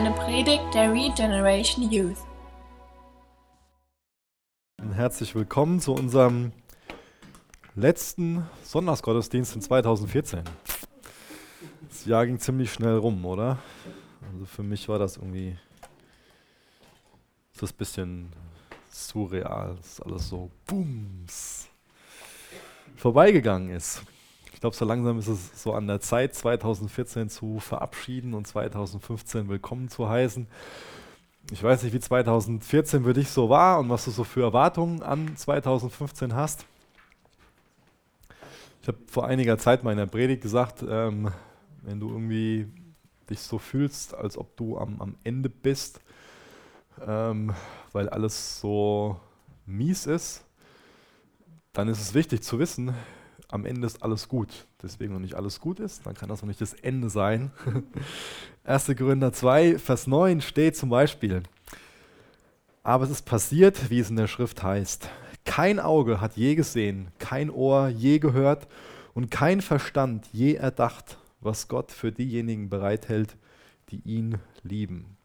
[0.00, 2.16] eine Predigt der Regeneration Youth.
[4.94, 6.52] Herzlich willkommen zu unserem
[7.74, 10.44] letzten Sonntagsgottesdienst in 2014.
[11.86, 13.58] Das Jahr ging ziemlich schnell rum, oder?
[14.32, 15.58] Also für mich war das irgendwie
[17.52, 18.32] so ein bisschen
[18.88, 21.68] surreal, dass alles so booms
[22.96, 24.00] vorbeigegangen ist.
[24.60, 29.48] Ich glaube, so langsam ist es so an der Zeit, 2014 zu verabschieden und 2015
[29.48, 30.46] willkommen zu heißen.
[31.50, 35.02] Ich weiß nicht, wie 2014 für dich so war und was du so für Erwartungen
[35.02, 36.66] an 2015 hast.
[38.82, 41.32] Ich habe vor einiger Zeit mal in der Predigt gesagt, ähm,
[41.80, 42.68] wenn du irgendwie
[43.30, 46.02] dich so fühlst, als ob du am, am Ende bist,
[47.06, 47.54] ähm,
[47.92, 49.18] weil alles so
[49.64, 50.44] mies ist,
[51.72, 52.94] dann ist es wichtig zu wissen,
[53.50, 54.66] am Ende ist alles gut.
[54.82, 57.50] Deswegen, wenn nicht alles gut ist, dann kann das noch nicht das Ende sein.
[58.64, 58.86] 1.
[58.96, 61.42] Korinther 2, Vers 9 steht zum Beispiel,
[62.82, 65.08] aber es ist passiert, wie es in der Schrift heißt.
[65.44, 68.68] Kein Auge hat je gesehen, kein Ohr je gehört
[69.14, 73.36] und kein Verstand je erdacht, was Gott für diejenigen bereithält,
[73.90, 75.16] die ihn lieben.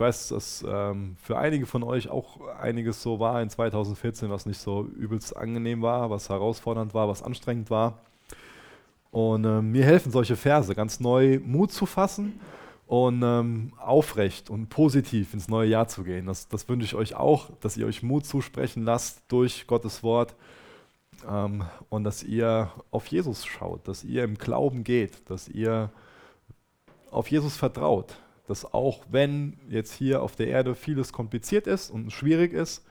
[0.00, 4.46] Ich weiß, dass ähm, für einige von euch auch einiges so war in 2014, was
[4.46, 7.98] nicht so übelst angenehm war, was herausfordernd war, was anstrengend war.
[9.10, 12.40] Und äh, mir helfen solche Verse, ganz neu Mut zu fassen
[12.86, 16.24] und ähm, aufrecht und positiv ins neue Jahr zu gehen.
[16.24, 20.34] Das, das wünsche ich euch auch, dass ihr euch Mut zusprechen lasst durch Gottes Wort
[21.28, 25.90] ähm, und dass ihr auf Jesus schaut, dass ihr im Glauben geht, dass ihr
[27.10, 28.16] auf Jesus vertraut
[28.50, 32.84] dass auch wenn jetzt hier auf der Erde vieles kompliziert ist und schwierig ist,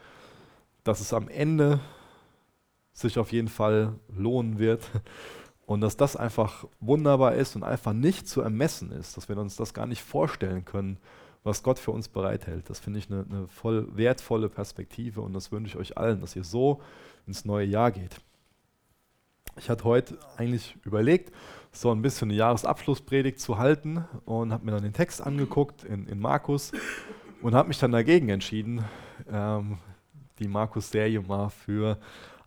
[0.85, 1.81] dass es am Ende
[2.93, 4.89] sich auf jeden Fall lohnen wird
[5.65, 9.58] und dass das einfach wunderbar ist und einfach nicht zu ermessen ist, dass wir uns
[9.58, 10.98] das gar nicht vorstellen können,
[11.43, 12.69] was Gott für uns bereithält.
[12.69, 16.37] Das finde ich eine, eine voll wertvolle Perspektive und das wünsche ich euch allen, dass
[16.37, 16.81] ihr so
[17.27, 18.15] ins neue Jahr geht.
[19.58, 21.33] Ich hatte heute eigentlich überlegt,
[21.71, 26.07] so ein bisschen eine Jahresabschlusspredigt zu halten und habe mir dann den Text angeguckt in,
[26.07, 26.71] in Markus
[27.41, 28.83] und habe mich dann dagegen entschieden,
[29.31, 29.77] ähm,
[30.39, 31.97] die Markus-Serie mal für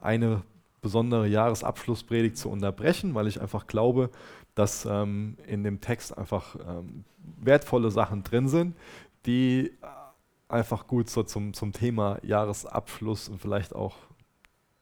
[0.01, 0.43] eine
[0.81, 4.11] besondere Jahresabschlusspredigt zu unterbrechen, weil ich einfach glaube,
[4.55, 7.05] dass ähm, in dem Text einfach ähm,
[7.41, 8.77] wertvolle Sachen drin sind,
[9.25, 9.73] die
[10.49, 13.97] einfach gut so zum, zum Thema Jahresabschluss und vielleicht auch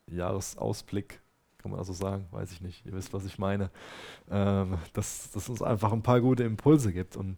[0.07, 1.21] Jahresausblick
[1.63, 2.85] kann man also sagen, weiß ich nicht.
[2.87, 3.71] Ihr wisst, was ich meine.
[4.31, 7.17] Ähm, dass, dass uns einfach ein paar gute Impulse gibt.
[7.17, 7.37] Und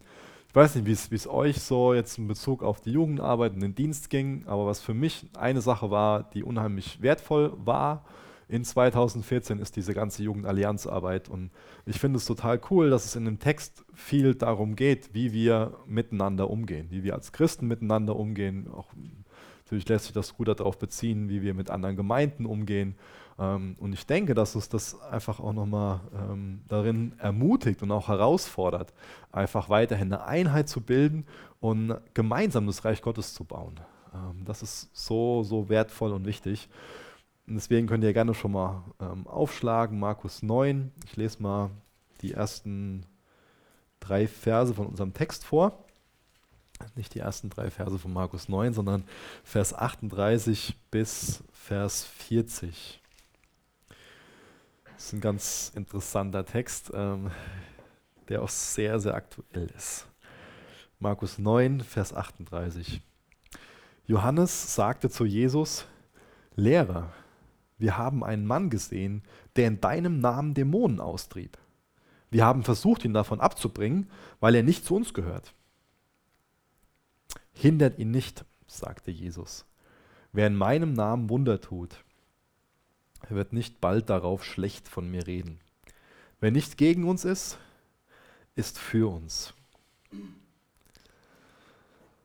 [0.48, 3.74] ich weiß nicht, wie es euch so jetzt in Bezug auf die Jugendarbeit und den
[3.74, 8.04] Dienst ging, aber was für mich eine Sache war, die unheimlich wertvoll war
[8.48, 11.30] in 2014, ist diese ganze Jugendallianzarbeit.
[11.30, 11.50] Und
[11.86, 15.78] ich finde es total cool, dass es in dem Text viel darum geht, wie wir
[15.86, 18.68] miteinander umgehen, wie wir als Christen miteinander umgehen.
[18.70, 18.92] Auch,
[19.64, 22.96] natürlich lässt sich das gut darauf beziehen, wie wir mit anderen Gemeinden umgehen
[23.38, 28.08] ähm, und ich denke, dass uns das einfach auch nochmal ähm, darin ermutigt und auch
[28.08, 28.92] herausfordert,
[29.30, 31.26] einfach weiterhin eine Einheit zu bilden
[31.60, 33.80] und gemeinsam das Reich Gottes zu bauen.
[34.14, 36.68] Ähm, das ist so, so wertvoll und wichtig.
[37.46, 40.92] Und deswegen könnt ihr gerne schon mal ähm, aufschlagen, Markus 9.
[41.06, 41.70] Ich lese mal
[42.20, 43.04] die ersten
[43.98, 45.84] drei Verse von unserem Text vor.
[46.94, 49.04] Nicht die ersten drei Verse von Markus 9, sondern
[49.44, 53.00] Vers 38 bis Vers 40.
[54.84, 57.30] Das ist ein ganz interessanter Text, ähm,
[58.28, 60.06] der auch sehr, sehr aktuell ist.
[60.98, 63.00] Markus 9, Vers 38.
[64.06, 65.86] Johannes sagte zu Jesus,
[66.54, 67.12] Lehrer,
[67.78, 69.22] wir haben einen Mann gesehen,
[69.56, 71.58] der in deinem Namen Dämonen austrieb.
[72.30, 75.52] Wir haben versucht, ihn davon abzubringen, weil er nicht zu uns gehört.
[77.52, 79.64] Hindert ihn nicht, sagte Jesus.
[80.32, 82.04] Wer in meinem Namen Wunder tut,
[83.28, 85.60] wird nicht bald darauf schlecht von mir reden.
[86.40, 87.58] Wer nicht gegen uns ist,
[88.56, 89.54] ist für uns.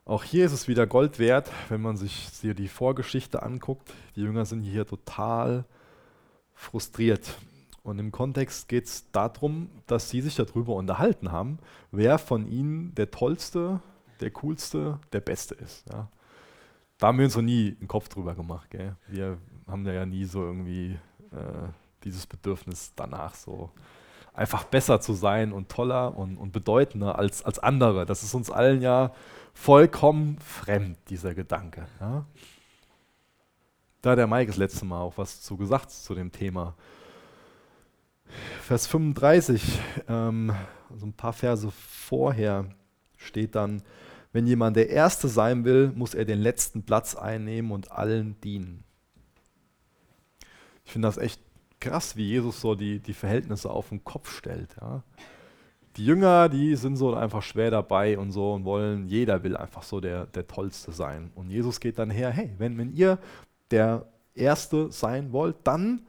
[0.06, 3.94] Auch hier ist es wieder Gold wert, wenn man sich die Vorgeschichte anguckt.
[4.15, 5.65] Die Jünger sind hier total
[6.53, 7.38] frustriert.
[7.83, 11.59] Und im Kontext geht es darum, dass sie sich darüber unterhalten haben,
[11.91, 13.81] wer von ihnen der tollste,
[14.22, 15.86] der coolste, der beste ist.
[15.92, 16.10] Ja.
[16.98, 18.69] Da haben wir uns noch nie einen Kopf drüber gemacht.
[18.69, 18.96] Gell?
[19.08, 19.38] Wir
[19.68, 20.98] haben ja nie so irgendwie
[21.31, 21.69] äh,
[22.04, 23.72] dieses Bedürfnis danach so
[24.34, 28.06] einfach besser zu sein und toller und, und bedeutender als, als andere.
[28.06, 29.12] Das ist uns allen ja
[29.54, 31.88] vollkommen fremd, dieser Gedanke.
[32.00, 32.25] Ja?
[34.02, 36.75] Da der Mike das letzte Mal auch was zu gesagt zu dem Thema.
[38.62, 40.54] Vers 35 ähm,
[40.90, 42.66] also ein paar Verse vorher,
[43.18, 43.81] steht dann,
[44.33, 48.83] wenn jemand der Erste sein will, muss er den letzten Platz einnehmen und allen dienen.
[50.85, 51.41] Ich finde das echt
[51.79, 54.75] krass, wie Jesus so die, die Verhältnisse auf den Kopf stellt.
[54.79, 55.03] Ja.
[55.97, 59.83] Die Jünger, die sind so einfach schwer dabei und so und wollen, jeder will einfach
[59.83, 61.31] so der, der Tollste sein.
[61.33, 63.18] Und Jesus geht dann her, hey, wenn, wenn ihr
[63.71, 66.06] der Erste sein wollt, dann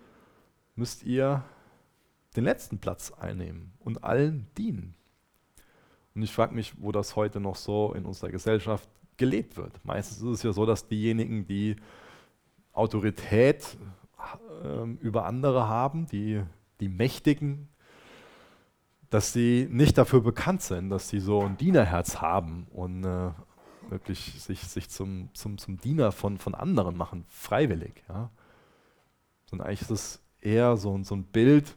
[0.75, 1.43] müsst ihr
[2.37, 4.95] den letzten Platz einnehmen und allen dienen.
[6.19, 8.89] Und ich frage mich, wo das heute noch so in unserer Gesellschaft
[9.19, 9.79] gelebt wird.
[9.85, 11.77] Meistens ist es ja so, dass diejenigen, die
[12.73, 13.77] Autorität
[14.65, 16.43] äh, über andere haben, die,
[16.81, 17.69] die Mächtigen,
[19.11, 23.31] dass sie nicht dafür bekannt sind, dass sie so ein Dienerherz haben und äh,
[23.89, 28.03] wirklich sich, sich zum, zum, zum Diener von, von anderen machen, freiwillig.
[28.09, 28.33] Ja.
[29.47, 31.77] Sondern eigentlich ist es eher so, so ein Bild,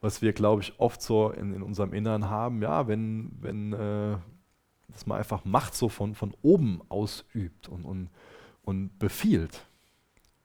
[0.00, 4.16] was wir, glaube ich, oft so in, in unserem Innern haben, ja, wenn, wenn äh,
[4.88, 8.08] das man einfach Macht so von, von oben ausübt und, und,
[8.62, 9.66] und befiehlt.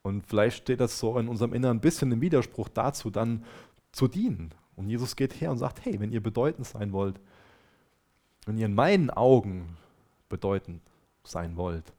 [0.02, 3.44] Und vielleicht steht das so in unserem Innern ein bisschen im Widerspruch dazu, dann
[3.92, 4.54] zu dienen.
[4.76, 7.20] Und Jesus geht her und sagt, hey, wenn ihr bedeutend sein wollt,
[8.46, 9.78] wenn ihr in meinen Augen
[10.30, 10.82] bedeutend
[11.24, 11.94] sein wollt,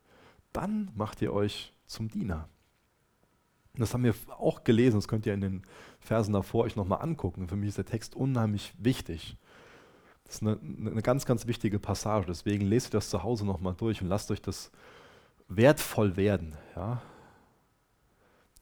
[0.52, 2.49] dann macht ihr euch zum Diener.
[3.78, 5.62] Das haben wir auch gelesen, das könnt ihr in den
[6.00, 7.49] Versen davor euch nochmal angucken.
[7.49, 9.37] Für mich ist der Text unheimlich wichtig.
[10.25, 12.26] Das ist eine, eine ganz, ganz wichtige Passage.
[12.26, 14.70] Deswegen lest ihr das zu Hause nochmal durch und lasst euch das
[15.49, 16.56] wertvoll werden.
[16.75, 17.02] Ja?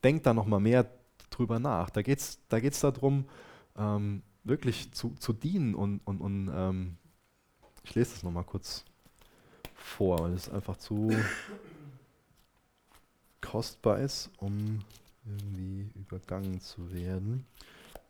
[0.03, 0.91] Denkt da nochmal mehr
[1.31, 1.91] drüber nach.
[1.91, 3.27] Da geht es da geht's darum,
[3.77, 6.97] ähm, wirklich zu, zu dienen und, und, und ähm,
[7.83, 8.85] ich lese das nochmal kurz
[9.75, 11.11] vor, weil es einfach zu
[13.41, 14.81] kostbar ist, um
[15.25, 17.47] irgendwie übergangen zu werden.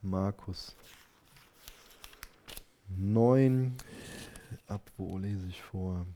[0.02, 0.76] Markus
[2.88, 3.74] 9,
[4.66, 6.06] ab wo lese ich vor?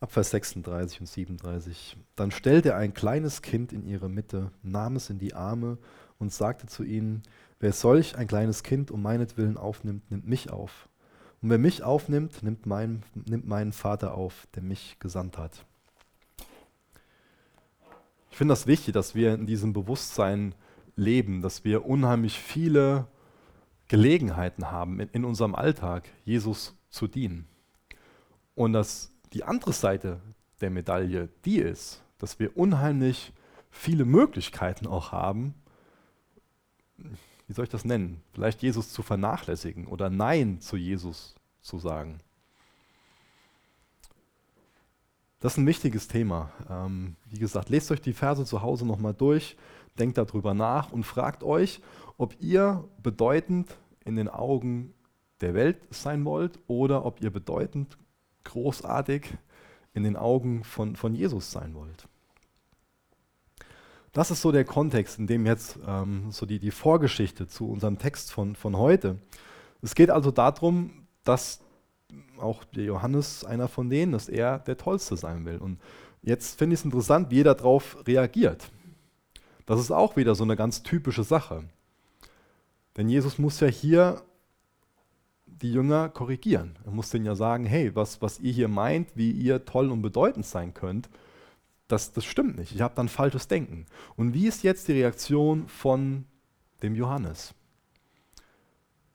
[0.00, 1.96] Ab Vers 36 und 37.
[2.14, 5.78] Dann stellte er ein kleines Kind in ihre Mitte, nahm es in die Arme
[6.18, 7.22] und sagte zu ihnen,
[7.58, 10.88] wer solch ein kleines Kind um meinetwillen aufnimmt, nimmt mich auf.
[11.40, 15.64] Und wer mich aufnimmt, nimmt, mein, nimmt meinen Vater auf, der mich gesandt hat.
[18.38, 20.54] Ich finde das wichtig, dass wir in diesem Bewusstsein
[20.94, 23.08] leben, dass wir unheimlich viele
[23.88, 27.48] Gelegenheiten haben in, in unserem Alltag, Jesus zu dienen.
[28.54, 30.20] Und dass die andere Seite
[30.60, 33.32] der Medaille die ist, dass wir unheimlich
[33.72, 35.56] viele Möglichkeiten auch haben,
[36.96, 38.22] wie soll ich das nennen?
[38.34, 42.18] Vielleicht Jesus zu vernachlässigen oder Nein zu Jesus zu sagen.
[45.40, 46.50] Das ist ein wichtiges Thema.
[46.68, 49.56] Ähm, wie gesagt, lest euch die Verse zu Hause nochmal durch,
[49.98, 51.80] denkt darüber nach und fragt euch,
[52.16, 54.94] ob ihr bedeutend in den Augen
[55.40, 57.96] der Welt sein wollt oder ob ihr bedeutend
[58.44, 59.34] großartig
[59.94, 62.08] in den Augen von, von Jesus sein wollt.
[64.12, 67.98] Das ist so der Kontext, in dem jetzt ähm, so die, die Vorgeschichte zu unserem
[67.98, 69.18] Text von, von heute.
[69.82, 71.60] Es geht also darum, dass
[72.38, 75.58] auch der Johannes einer von denen, dass er der Tollste sein will.
[75.58, 75.78] Und
[76.22, 78.70] jetzt finde ich es interessant, wie er darauf reagiert.
[79.66, 81.64] Das ist auch wieder so eine ganz typische Sache.
[82.96, 84.22] Denn Jesus muss ja hier
[85.46, 86.76] die Jünger korrigieren.
[86.84, 90.02] Er muss denen ja sagen, hey, was, was ihr hier meint, wie ihr toll und
[90.02, 91.08] bedeutend sein könnt,
[91.88, 92.74] das, das stimmt nicht.
[92.74, 93.86] Ich habe dann falsches Denken.
[94.16, 96.26] Und wie ist jetzt die Reaktion von
[96.82, 97.54] dem Johannes?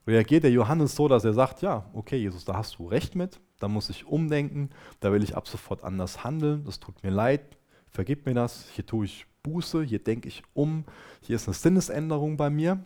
[0.06, 3.40] Reagiert der Johannes so, dass er sagt, ja, okay, Jesus, da hast du recht mit,
[3.60, 4.70] da muss ich umdenken,
[5.00, 7.58] da will ich ab sofort anders handeln, das tut mir leid,
[7.90, 10.86] vergib mir das, hier tue ich Buße, hier denke ich um,
[11.22, 12.84] hier ist eine Sinnesänderung bei mir.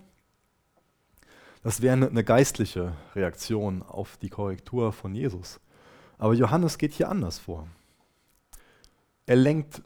[1.63, 5.59] Das wäre eine, geistliche Reaktion auf die Korrektur von Jesus.
[6.17, 7.67] Aber Johannes geht hier anders vor.
[9.25, 9.81] Er lenkt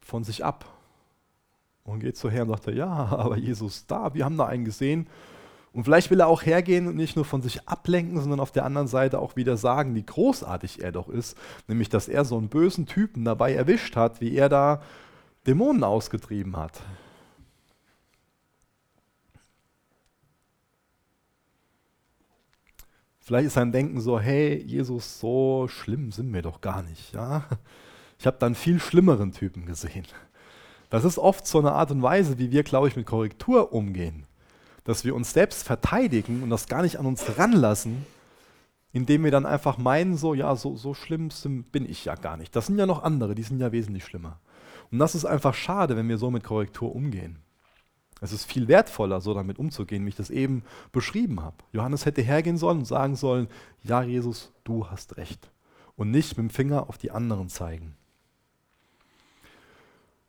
[0.00, 0.64] von sich ab
[1.84, 5.08] und geht so her und sagt, ja, aber Jesus da, wir haben da einen gesehen,
[5.72, 8.66] und vielleicht will er auch hergehen und nicht nur von sich ablenken, sondern auf der
[8.66, 11.36] anderen Seite auch wieder sagen, wie großartig er doch ist.
[11.66, 14.82] Nämlich, dass er so einen bösen Typen dabei erwischt hat, wie er da
[15.46, 16.82] Dämonen ausgetrieben hat.
[23.20, 27.14] Vielleicht ist sein Denken so, hey, Jesus, so schlimm sind wir doch gar nicht.
[27.14, 27.44] Ja?
[28.18, 30.06] Ich habe dann viel schlimmeren Typen gesehen.
[30.90, 34.26] Das ist oft so eine Art und Weise, wie wir, glaube ich, mit Korrektur umgehen
[34.84, 38.04] dass wir uns selbst verteidigen und das gar nicht an uns ranlassen,
[38.92, 41.30] indem wir dann einfach meinen, so, ja, so, so schlimm
[41.72, 42.54] bin ich ja gar nicht.
[42.54, 44.38] Das sind ja noch andere, die sind ja wesentlich schlimmer.
[44.90, 47.38] Und das ist einfach schade, wenn wir so mit Korrektur umgehen.
[48.20, 50.62] Es ist viel wertvoller, so damit umzugehen, wie ich das eben
[50.92, 51.56] beschrieben habe.
[51.72, 53.48] Johannes hätte hergehen sollen und sagen sollen,
[53.82, 55.50] ja Jesus, du hast recht.
[55.96, 57.96] Und nicht mit dem Finger auf die anderen zeigen.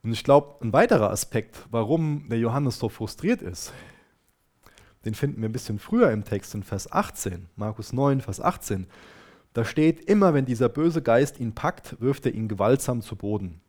[0.02, 3.72] Und ich glaube, ein weiterer Aspekt, warum der Johannes so frustriert ist,
[5.06, 8.88] den finden wir ein bisschen früher im Text in Vers 18, Markus 9, Vers 18.
[9.54, 13.62] Da steht, immer wenn dieser böse Geist ihn packt, wirft er ihn gewaltsam zu Boden.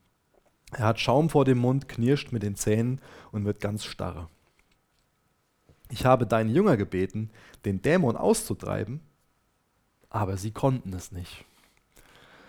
[0.73, 3.01] Er hat Schaum vor dem Mund, knirscht mit den Zähnen
[3.33, 4.29] und wird ganz starr.
[5.91, 7.31] Ich habe deine Jünger gebeten,
[7.65, 9.01] den Dämon auszutreiben,
[10.09, 11.45] aber sie konnten es nicht.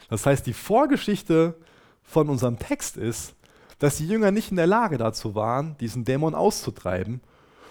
[0.09, 1.55] Das heißt, die Vorgeschichte
[2.03, 3.35] von unserem Text ist,
[3.79, 7.21] dass die Jünger nicht in der Lage dazu waren, diesen Dämon auszutreiben.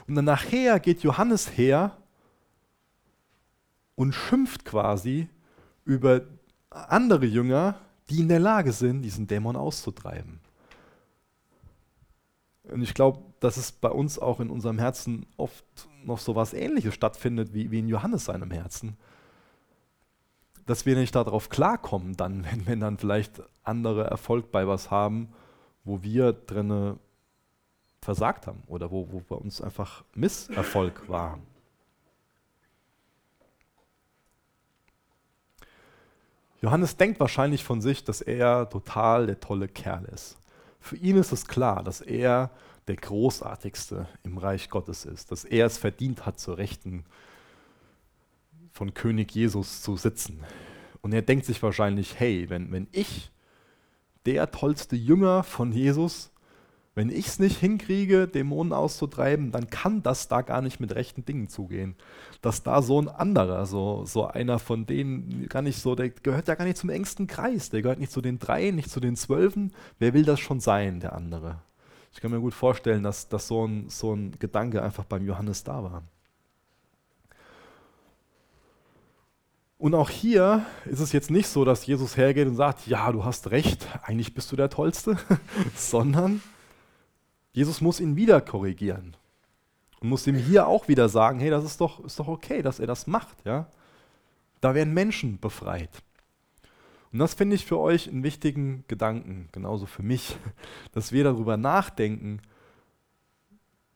[0.07, 1.97] Und dann nachher geht Johannes her
[3.95, 5.29] und schimpft quasi
[5.85, 6.23] über
[6.71, 7.77] andere Jünger,
[8.11, 10.41] die in der Lage sind, diesen Dämon auszutreiben.
[12.65, 15.65] Und ich glaube, dass es bei uns auch in unserem Herzen oft
[16.05, 18.97] noch so was Ähnliches stattfindet wie, wie in Johannes seinem Herzen.
[20.67, 25.29] Dass wir nicht darauf klarkommen, dann, wenn, wenn dann vielleicht andere Erfolg bei was haben,
[25.85, 26.99] wo wir drinne
[28.05, 31.39] versagt haben oder wo, wo bei uns einfach Misserfolg war.
[36.61, 40.39] Johannes denkt wahrscheinlich von sich, dass er total der tolle Kerl ist.
[40.81, 42.51] Für ihn ist es klar, dass er
[42.87, 47.05] der Großartigste im Reich Gottes ist, dass er es verdient hat, zur Rechten
[48.73, 50.41] von König Jesus zu sitzen.
[51.01, 53.31] Und er denkt sich wahrscheinlich, hey, wenn, wenn ich
[54.27, 56.31] der tollste Jünger von Jesus.
[56.97, 61.25] Wenn ich es nicht hinkriege, Dämonen auszutreiben, dann kann das da gar nicht mit rechten
[61.25, 61.97] Dingen zugehen.
[62.41, 66.47] Dass da so ein anderer, so, so einer von denen, gar nicht so, der gehört
[66.47, 69.17] ja gar nicht zum engsten Kreis, der gehört nicht zu den dreien, nicht zu den
[69.17, 69.73] zwölfen.
[69.99, 71.63] Wer will das schon sein, der andere?
[72.13, 75.65] Ich kann mir gut vorstellen, dass, dass so, ein, so ein Gedanke einfach beim Johannes
[75.65, 76.05] da war.
[79.79, 83.25] Und auch hier ist es jetzt nicht so, dass Jesus hergeht und sagt, ja, du
[83.25, 85.19] hast recht, eigentlich bist du der Tollste,
[85.75, 86.41] sondern
[87.55, 89.17] Jesus muss ihn wieder korrigieren
[90.01, 92.81] und muss ihm hier auch wieder sagen, hey, das ist doch, ist doch okay, dass
[92.81, 93.37] er das macht.
[93.45, 93.69] Ja?
[94.61, 96.03] Da werden Menschen befreit.
[97.13, 100.37] Und das finde ich für euch einen wichtigen Gedanken, genauso für mich,
[100.93, 102.43] dass wir darüber nachdenken,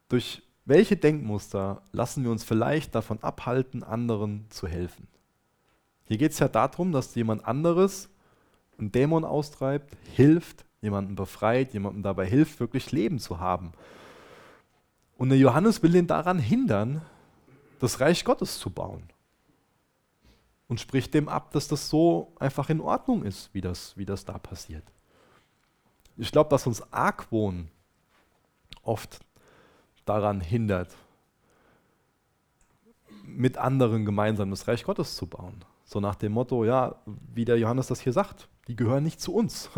[0.09, 5.09] durch welche Denkmuster lassen wir uns vielleicht davon abhalten, anderen zu helfen.
[6.05, 8.09] Hier geht es ja darum, dass jemand anderes
[8.79, 13.73] einen Dämon austreibt, hilft, jemanden befreit, jemandem dabei hilft, wirklich Leben zu haben.
[15.17, 17.03] Und der Johannes will ihn daran hindern,
[17.81, 19.03] das Reich Gottes zu bauen.
[20.69, 24.25] Und spricht dem ab, dass das so einfach in Ordnung ist, wie das, wie das
[24.25, 24.85] da passiert.
[26.17, 27.69] Ich glaube, dass uns Argwohn
[28.83, 29.21] oft
[30.05, 30.95] daran hindert,
[33.25, 35.65] mit anderen gemeinsam das Reich Gottes zu bauen.
[35.85, 36.97] So nach dem Motto, ja,
[37.35, 39.71] wie der Johannes das hier sagt, die gehören nicht zu uns.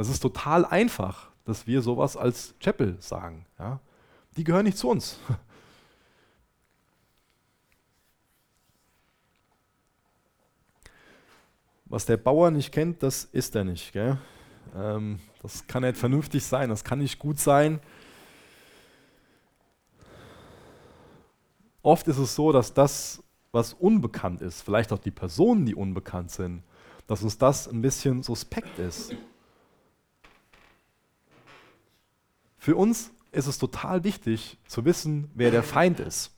[0.00, 3.44] Das ist total einfach, dass wir sowas als Chapel sagen.
[3.58, 3.80] Ja?
[4.34, 5.18] Die gehören nicht zu uns.
[11.84, 13.92] Was der Bauer nicht kennt, das ist er nicht.
[13.94, 17.78] Ähm, das kann nicht vernünftig sein, das kann nicht gut sein.
[21.82, 26.30] Oft ist es so, dass das was unbekannt ist, vielleicht auch die Personen, die unbekannt
[26.30, 26.62] sind,
[27.06, 29.14] dass uns das ein bisschen suspekt ist.
[32.60, 36.30] Für uns ist es total wichtig zu wissen, wer der Feind ist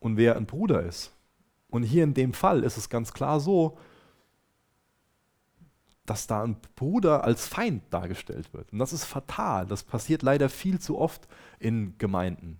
[0.00, 1.12] und wer ein Bruder ist.
[1.68, 3.78] Und hier in dem Fall ist es ganz klar so,
[6.04, 8.72] dass da ein Bruder als Feind dargestellt wird.
[8.72, 9.66] Und das ist fatal.
[9.66, 11.28] Das passiert leider viel zu oft
[11.60, 12.58] in Gemeinden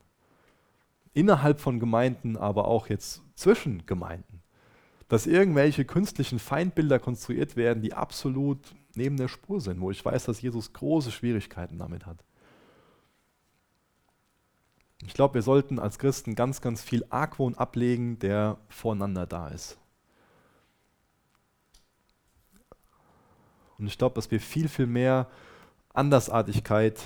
[1.15, 4.43] innerhalb von Gemeinden, aber auch jetzt zwischen Gemeinden.
[5.09, 10.25] Dass irgendwelche künstlichen Feindbilder konstruiert werden, die absolut neben der Spur sind, wo ich weiß,
[10.25, 12.25] dass Jesus große Schwierigkeiten damit hat.
[15.07, 19.79] Ich glaube, wir sollten als Christen ganz, ganz viel Argwohn ablegen, der voreinander da ist.
[23.79, 25.29] Und ich glaube, dass wir viel, viel mehr
[25.93, 27.01] Andersartigkeit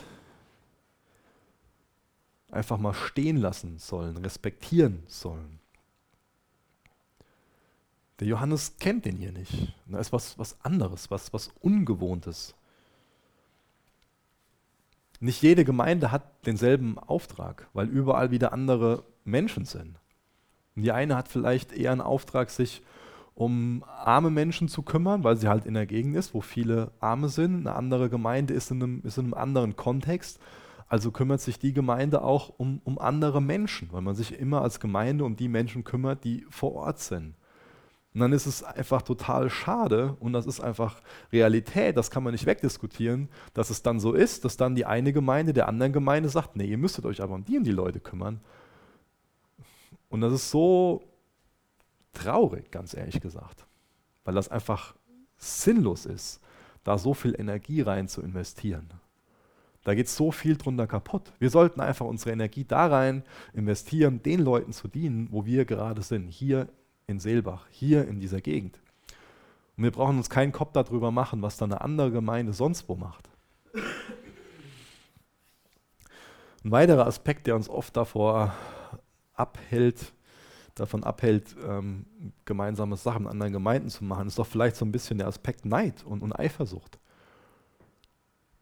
[2.50, 5.58] einfach mal stehen lassen sollen, respektieren sollen.
[8.18, 9.74] Der Johannes kennt den hier nicht.
[9.86, 12.54] Da ist was, was anderes, was, was Ungewohntes.
[15.20, 19.98] Nicht jede Gemeinde hat denselben Auftrag, weil überall wieder andere Menschen sind.
[20.74, 22.82] Und die eine hat vielleicht eher einen Auftrag, sich
[23.34, 27.28] um arme Menschen zu kümmern, weil sie halt in der Gegend ist, wo viele Arme
[27.28, 27.66] sind.
[27.66, 30.40] Eine andere Gemeinde ist in einem, ist in einem anderen Kontext
[30.88, 34.80] Also kümmert sich die Gemeinde auch um, um andere Menschen, weil man sich immer als
[34.80, 37.34] Gemeinde um die Menschen kümmert, die vor Ort sind.
[38.16, 41.02] Und dann ist es einfach total schade und das ist einfach
[41.34, 45.12] Realität, das kann man nicht wegdiskutieren, dass es dann so ist, dass dann die eine
[45.12, 48.00] Gemeinde der anderen Gemeinde sagt, nee, ihr müsstet euch aber um die und die Leute
[48.00, 48.40] kümmern.
[50.08, 51.02] Und das ist so
[52.14, 53.66] traurig, ganz ehrlich gesagt,
[54.24, 54.94] weil das einfach
[55.36, 56.40] sinnlos ist,
[56.84, 58.88] da so viel Energie rein zu investieren.
[59.84, 61.34] Da geht so viel drunter kaputt.
[61.38, 66.00] Wir sollten einfach unsere Energie da rein investieren, den Leuten zu dienen, wo wir gerade
[66.00, 66.66] sind, hier
[67.08, 68.80] in Seelbach, hier in dieser Gegend.
[69.76, 72.96] Und wir brauchen uns keinen Kopf darüber machen, was da eine andere Gemeinde sonst wo
[72.96, 73.30] macht.
[76.64, 78.52] Ein weiterer Aspekt, der uns oft davor
[79.34, 80.12] abhält,
[80.74, 82.06] davon abhält, ähm,
[82.44, 85.64] gemeinsame Sachen mit anderen Gemeinden zu machen, ist doch vielleicht so ein bisschen der Aspekt
[85.64, 86.98] Neid und, und Eifersucht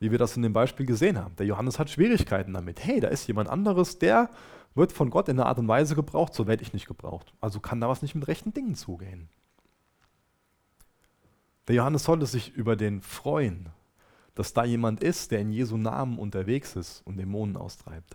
[0.04, 1.34] wie wir das in dem Beispiel gesehen haben.
[1.36, 2.84] Der Johannes hat Schwierigkeiten damit.
[2.84, 4.28] Hey, da ist jemand anderes, der
[4.74, 7.32] wird von Gott in einer Art und Weise gebraucht, so werde ich nicht gebraucht.
[7.40, 9.30] Also kann da was nicht mit rechten Dingen zugehen.
[11.68, 13.70] Der Johannes sollte sich über den freuen,
[14.34, 18.14] dass da jemand ist, der in Jesu Namen unterwegs ist und Dämonen austreibt.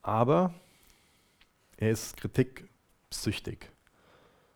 [0.00, 0.54] Aber
[1.76, 3.70] er ist kritiksüchtig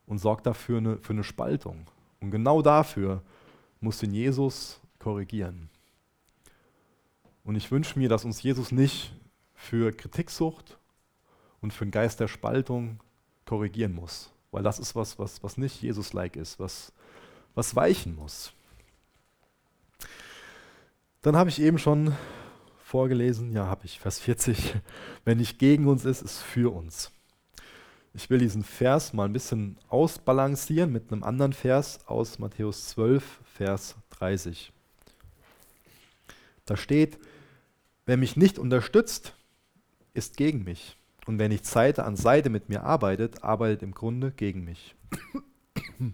[0.06, 1.84] und sorgt dafür eine, für eine Spaltung.
[2.20, 3.22] Und genau dafür
[3.80, 5.68] muss ihn Jesus korrigieren.
[7.44, 9.12] Und ich wünsche mir, dass uns Jesus nicht
[9.54, 10.78] für Kritiksucht
[11.60, 13.00] und für den Geist der Spaltung
[13.44, 14.30] korrigieren muss.
[14.50, 16.92] Weil das ist was, was, was nicht Jesus-like ist, was,
[17.54, 18.52] was weichen muss.
[21.22, 22.14] Dann habe ich eben schon
[22.78, 24.74] vorgelesen, ja, habe ich, Vers 40,
[25.24, 27.10] wenn nicht gegen uns ist, ist für uns.
[28.14, 33.40] Ich will diesen Vers mal ein bisschen ausbalancieren mit einem anderen Vers aus Matthäus 12,
[33.54, 34.72] Vers 30.
[36.66, 37.18] Da steht,
[38.04, 39.34] Wer mich nicht unterstützt,
[40.14, 40.96] ist gegen mich.
[41.26, 44.96] Und wer nicht Seite an Seite mit mir arbeitet, arbeitet im Grunde gegen mich.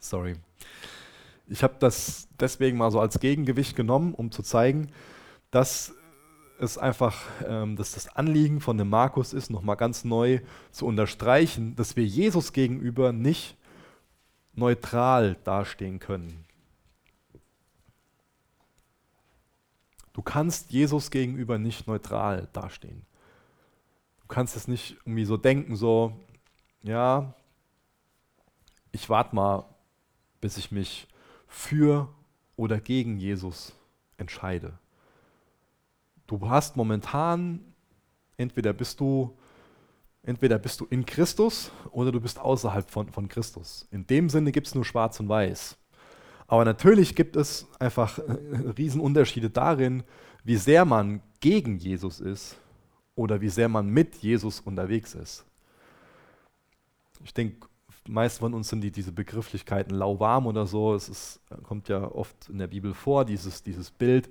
[0.00, 0.36] Sorry.
[1.46, 4.90] Ich habe das deswegen mal so als Gegengewicht genommen, um zu zeigen,
[5.50, 5.94] dass
[6.58, 11.74] es einfach, ähm, dass das Anliegen von dem Markus ist, nochmal ganz neu zu unterstreichen,
[11.76, 13.56] dass wir Jesus gegenüber nicht
[14.54, 16.43] neutral dastehen können.
[20.14, 23.04] Du kannst Jesus gegenüber nicht neutral dastehen.
[24.22, 26.16] Du kannst es nicht irgendwie so denken, so,
[26.82, 27.34] ja,
[28.92, 29.64] ich warte mal,
[30.40, 31.08] bis ich mich
[31.48, 32.08] für
[32.56, 33.74] oder gegen Jesus
[34.16, 34.78] entscheide.
[36.28, 37.74] Du hast momentan,
[38.36, 39.36] entweder bist du,
[40.22, 43.88] entweder bist du in Christus oder du bist außerhalb von, von Christus.
[43.90, 45.76] In dem Sinne gibt es nur schwarz und weiß.
[46.54, 48.22] Aber natürlich gibt es einfach äh,
[48.78, 50.04] Riesenunterschiede darin,
[50.44, 52.56] wie sehr man gegen Jesus ist
[53.16, 55.44] oder wie sehr man mit Jesus unterwegs ist.
[57.24, 57.66] Ich denke,
[58.06, 60.94] meist von uns sind die, diese Begrifflichkeiten lauwarm oder so.
[60.94, 64.30] Es ist, kommt ja oft in der Bibel vor, dieses, dieses Bild,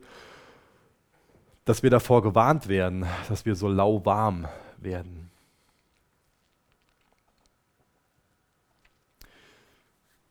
[1.66, 5.30] dass wir davor gewarnt werden, dass wir so lauwarm werden.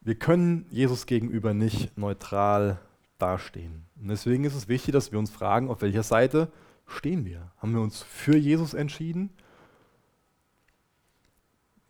[0.05, 2.81] Wir können Jesus gegenüber nicht neutral
[3.19, 3.87] dastehen.
[4.01, 6.51] Und deswegen ist es wichtig, dass wir uns fragen, auf welcher Seite
[6.87, 7.53] stehen wir?
[7.59, 9.31] Haben wir uns für Jesus entschieden?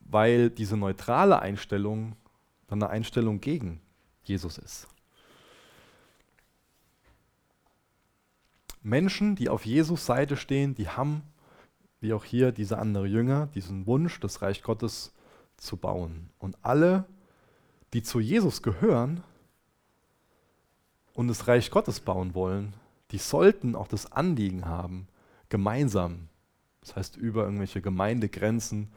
[0.00, 2.14] Weil diese neutrale Einstellung
[2.66, 3.80] dann eine Einstellung gegen
[4.24, 4.88] Jesus ist.
[8.82, 11.22] Menschen, die auf Jesus Seite stehen, die haben,
[12.00, 15.14] wie auch hier diese andere Jünger, diesen Wunsch, das Reich Gottes
[15.56, 16.28] zu bauen.
[16.38, 17.21] Und alle die
[18.00, 19.22] zu Jesus gehören
[21.12, 22.72] und das Reich Gottes bauen wollen,
[23.10, 25.06] die sollten auch das Anliegen haben,
[25.50, 26.28] gemeinsam,
[26.80, 28.90] das heißt über irgendwelche Gemeindegrenzen,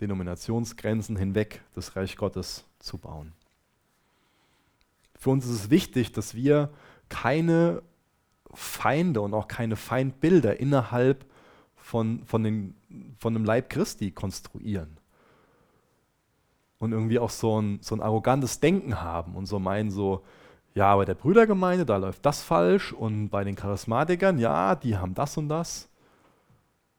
[0.00, 3.32] Denominationsgrenzen hinweg das Reich Gottes zu bauen.
[5.18, 6.70] Für uns ist es wichtig, dass wir
[7.08, 7.82] keine
[8.52, 11.24] Feinde und auch keine Feindbilder innerhalb
[11.76, 12.74] von, von, den,
[13.18, 14.98] von dem Leib Christi konstruieren
[16.82, 20.24] und irgendwie auch so ein, so ein arrogantes Denken haben und so meinen so,
[20.74, 25.14] ja, bei der Brüdergemeinde, da läuft das falsch und bei den Charismatikern, ja, die haben
[25.14, 25.88] das und das.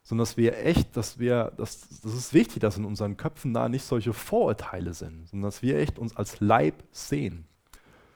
[0.01, 3.67] Sondern dass wir echt, dass wir, das, das ist wichtig, dass in unseren Köpfen da
[3.67, 7.45] nicht solche Vorurteile sind, sondern dass wir echt uns als Leib sehen.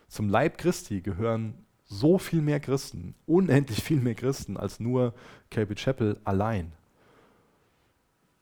[0.08, 5.13] Zum Leib Christi gehören so viel mehr Christen, unendlich viel mehr Christen als nur
[5.49, 6.71] Calvary Chapel allein.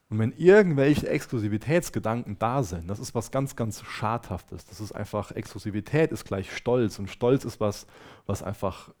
[0.08, 4.64] Und wenn irgendwelche Exklusivitätsgedanken da sind, das ist was ganz, ganz Schadhaftes.
[4.64, 7.86] Das ist einfach, Exklusivität ist gleich Stolz und Stolz ist was,
[8.26, 8.92] was einfach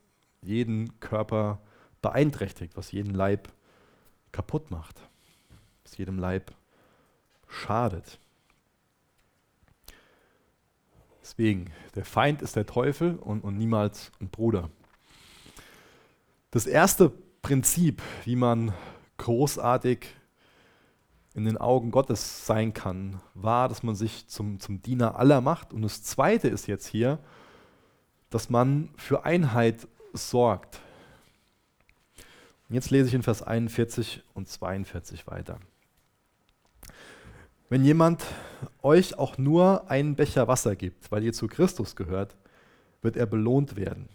[0.42, 1.60] jeden Körper
[2.02, 3.48] beeinträchtigt, was jeden Leib
[4.32, 5.00] kaputt macht,
[5.84, 6.52] was jedem Leib
[7.46, 8.18] schadet.
[11.22, 14.70] Deswegen, der Feind ist der Teufel und, und niemals ein Bruder.
[16.50, 18.72] Das erste Prinzip, wie man
[19.18, 20.06] großartig
[21.36, 25.74] in den Augen Gottes sein kann, war, dass man sich zum, zum Diener aller macht.
[25.74, 27.18] Und das zweite ist jetzt hier,
[28.30, 30.80] dass man für Einheit sorgt.
[32.68, 35.60] Und jetzt lese ich in Vers 41 und 42 weiter.
[37.68, 38.24] Wenn jemand
[38.82, 42.34] euch auch nur einen Becher Wasser gibt, weil ihr zu Christus gehört,
[43.02, 44.08] wird er belohnt werden.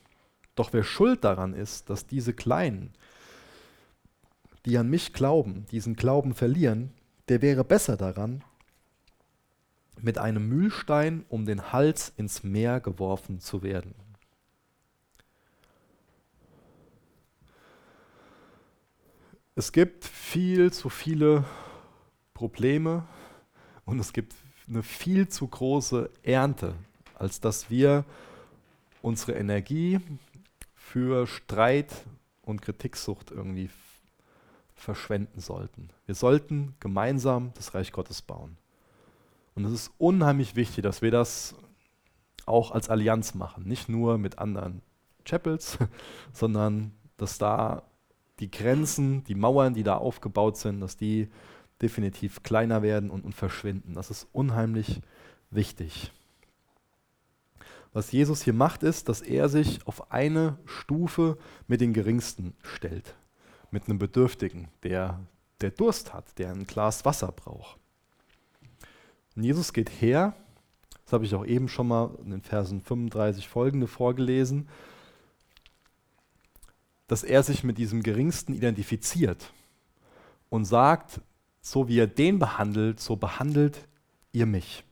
[0.56, 2.94] Doch wer schuld daran ist, dass diese Kleinen,
[4.66, 6.92] die an mich glauben, diesen Glauben verlieren,
[7.32, 8.44] der wäre besser daran,
[10.02, 13.96] mit einem Mühlstein um den Hals ins Meer geworfen zu werden.
[19.56, 21.46] Es gibt viel zu viele
[22.34, 23.08] Probleme
[23.86, 24.36] und es gibt
[24.68, 26.76] eine viel zu große Ernte,
[27.16, 28.04] als dass wir
[29.02, 30.02] unsere Energie
[30.76, 31.94] für Streit
[32.42, 33.70] und Kritiksucht irgendwie
[34.82, 35.90] verschwenden sollten.
[36.06, 38.58] Wir sollten gemeinsam das Reich Gottes bauen.
[39.56, 41.56] Und es ist unheimlich wichtig, dass wir das
[42.46, 43.64] auch als Allianz machen.
[43.66, 44.82] Nicht nur mit anderen
[45.26, 45.78] Chapels,
[46.34, 47.84] sondern dass da
[48.40, 51.30] die Grenzen, die Mauern, die da aufgebaut sind, dass die
[51.82, 53.94] definitiv kleiner werden und, und verschwinden.
[53.94, 55.02] Das ist unheimlich
[55.52, 56.12] wichtig.
[57.94, 63.16] Was Jesus hier macht, ist, dass er sich auf eine Stufe mit den Geringsten stellt.
[63.72, 65.20] Mit einem Bedürftigen, der,
[65.62, 67.78] der Durst hat, der ein Glas Wasser braucht.
[69.36, 70.36] Und Jesus geht her,
[71.06, 74.70] das habe ich auch eben schon mal in den Versen 35 folgende vorgelesen,
[77.08, 79.52] dass er sich mit diesem Geringsten identifiziert
[80.50, 81.22] und sagt,
[81.62, 83.88] so wie er den behandelt, so behandelt
[84.32, 84.84] ihr mich.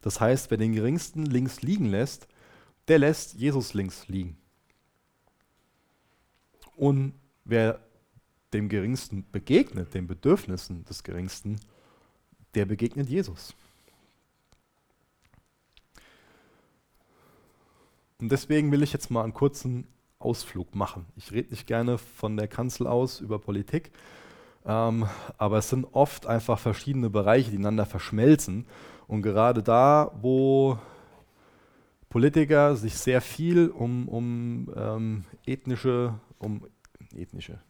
[0.00, 2.28] Das heißt, wer den Geringsten links liegen lässt,
[2.88, 4.36] der lässt Jesus links liegen.
[6.76, 7.80] Und wer
[8.52, 11.56] dem Geringsten begegnet, den Bedürfnissen des Geringsten,
[12.54, 13.54] der begegnet Jesus.
[18.20, 19.86] Und deswegen will ich jetzt mal einen kurzen
[20.18, 21.06] Ausflug machen.
[21.16, 23.92] Ich rede nicht gerne von der Kanzel aus über Politik,
[24.66, 25.06] ähm,
[25.36, 28.66] aber es sind oft einfach verschiedene Bereiche, die ineinander verschmelzen.
[29.06, 30.78] Und gerade da, wo
[32.08, 36.66] Politiker sich sehr viel um, um ähm, ethnische, um
[37.14, 37.60] ethnische,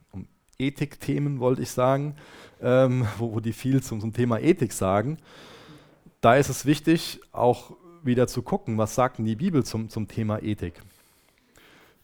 [0.59, 2.15] Ethikthemen, wollte ich sagen,
[2.61, 5.17] ähm, wo, wo, die viel zum, zum Thema Ethik sagen,
[6.21, 7.71] da ist es wichtig, auch
[8.03, 10.81] wieder zu gucken, was sagt denn die Bibel zum, zum Thema Ethik.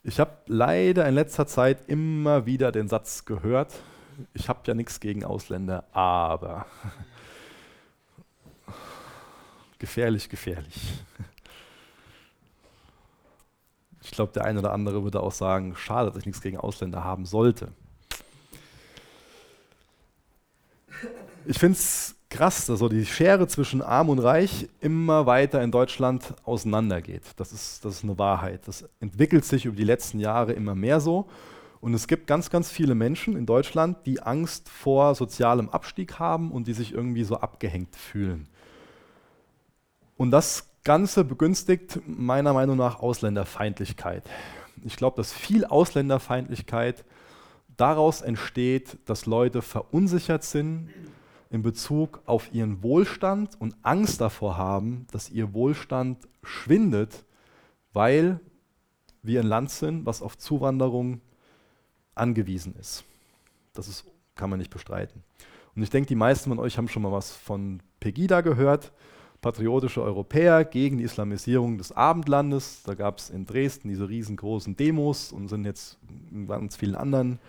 [0.03, 3.73] Ich habe leider in letzter Zeit immer wieder den Satz gehört,
[4.33, 6.65] ich habe ja nichts gegen Ausländer, aber
[9.79, 11.03] gefährlich, gefährlich.
[14.01, 17.03] Ich glaube, der eine oder andere würde auch sagen, schade, dass ich nichts gegen Ausländer
[17.03, 17.73] haben sollte.
[21.47, 25.71] Ich finde es krass, dass so die Schere zwischen Arm und Reich immer weiter in
[25.71, 27.21] Deutschland auseinandergeht.
[27.35, 28.67] Das ist, das ist eine Wahrheit.
[28.67, 31.27] Das entwickelt sich über die letzten Jahre immer mehr so.
[31.81, 36.51] Und es gibt ganz, ganz viele Menschen in Deutschland, die Angst vor sozialem Abstieg haben
[36.51, 38.47] und die sich irgendwie so abgehängt fühlen.
[40.17, 44.23] Und das Ganze begünstigt meiner Meinung nach Ausländerfeindlichkeit.
[44.83, 47.05] Ich glaube, dass viel Ausländerfeindlichkeit
[47.77, 50.89] daraus entsteht, dass Leute verunsichert sind
[51.55, 57.23] in Bezug auf ihren Wohlstand und Angst davor haben, dass ihr Wohlstand schwindet,
[57.93, 58.41] weil
[59.23, 61.21] wir ein Land sind, was auf Zuwanderung
[62.13, 63.05] angewiesen ist.
[63.73, 64.03] Das ist,
[64.35, 65.23] kann man nicht bestreiten.
[65.75, 68.91] Und ich denke, die meisten von euch haben schon mal was von Pegida gehört.
[69.39, 72.83] Patriotische Europäer gegen die Islamisierung des Abendlandes.
[72.83, 75.97] Da gab es in Dresden diese riesengroßen Demos und sind jetzt
[76.31, 77.39] in ganz vielen anderen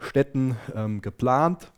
[0.00, 1.72] Städten ähm, geplant.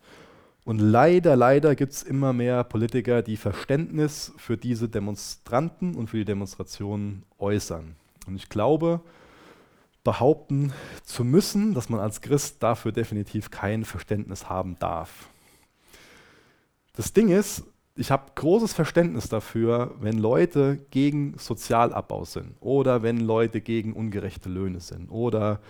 [0.67, 6.17] Und leider, leider gibt es immer mehr Politiker, die Verständnis für diese Demonstranten und für
[6.17, 7.95] die Demonstrationen äußern.
[8.27, 9.01] Und ich glaube,
[10.03, 10.73] behaupten
[11.05, 15.29] zu müssen, dass man als Christ dafür definitiv kein Verständnis haben darf.
[16.95, 17.63] Das Ding ist,
[17.95, 24.49] ich habe großes Verständnis dafür, wenn Leute gegen Sozialabbau sind oder wenn Leute gegen ungerechte
[24.49, 25.61] Löhne sind oder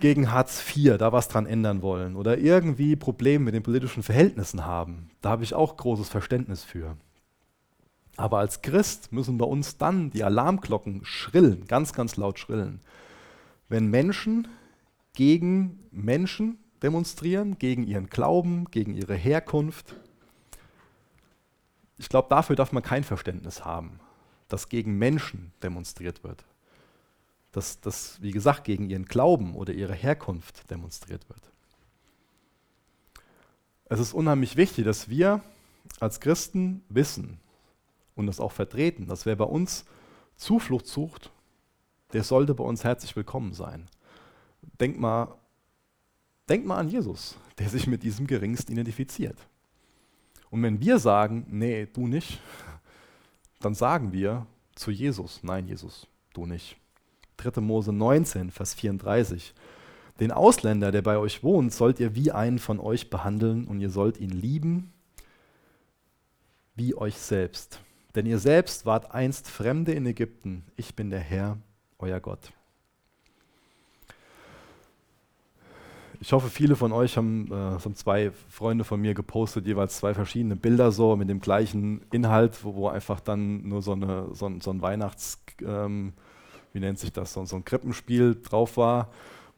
[0.00, 4.64] gegen Hartz IV da was dran ändern wollen oder irgendwie Probleme mit den politischen Verhältnissen
[4.64, 5.10] haben.
[5.20, 6.96] Da habe ich auch großes Verständnis für.
[8.16, 12.80] Aber als Christ müssen bei uns dann die Alarmglocken schrillen, ganz, ganz laut schrillen.
[13.68, 14.48] Wenn Menschen
[15.12, 19.94] gegen Menschen demonstrieren, gegen ihren Glauben, gegen ihre Herkunft.
[21.96, 24.00] Ich glaube, dafür darf man kein Verständnis haben,
[24.48, 26.44] dass gegen Menschen demonstriert wird.
[27.52, 31.50] Dass das, wie gesagt, gegen ihren Glauben oder ihre Herkunft demonstriert wird.
[33.86, 35.42] Es ist unheimlich wichtig, dass wir
[35.98, 37.40] als Christen wissen
[38.14, 39.86] und das auch vertreten, dass wer bei uns
[40.36, 41.30] Zuflucht sucht,
[42.12, 43.88] der sollte bei uns herzlich willkommen sein.
[44.80, 45.34] Denk mal,
[46.48, 49.38] denk mal an Jesus, der sich mit diesem Geringsten identifiziert.
[50.50, 52.40] Und wenn wir sagen, nee, du nicht,
[53.60, 56.76] dann sagen wir zu Jesus, nein, Jesus, du nicht.
[57.38, 57.60] 3.
[57.60, 59.54] Mose 19, Vers 34.
[60.20, 63.90] Den Ausländer, der bei euch wohnt, sollt ihr wie einen von euch behandeln und ihr
[63.90, 64.92] sollt ihn lieben
[66.74, 67.80] wie euch selbst.
[68.14, 70.64] Denn ihr selbst wart einst Fremde in Ägypten.
[70.76, 71.58] Ich bin der Herr,
[71.98, 72.52] euer Gott.
[76.20, 80.14] Ich hoffe, viele von euch haben, äh, haben zwei Freunde von mir gepostet, jeweils zwei
[80.14, 84.46] verschiedene Bilder so mit dem gleichen Inhalt, wo, wo einfach dann nur so, eine, so,
[84.46, 86.14] ein, so ein Weihnachts, ähm,
[86.72, 89.08] wie nennt sich das, so, so ein Krippenspiel drauf war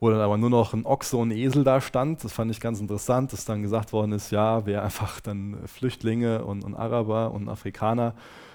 [0.01, 2.25] wo dann aber nur noch ein Ochse und ein Esel da stand.
[2.25, 6.45] Das fand ich ganz interessant, dass dann gesagt worden ist, ja, wer einfach dann Flüchtlinge
[6.45, 8.15] und, und Araber und Afrikaner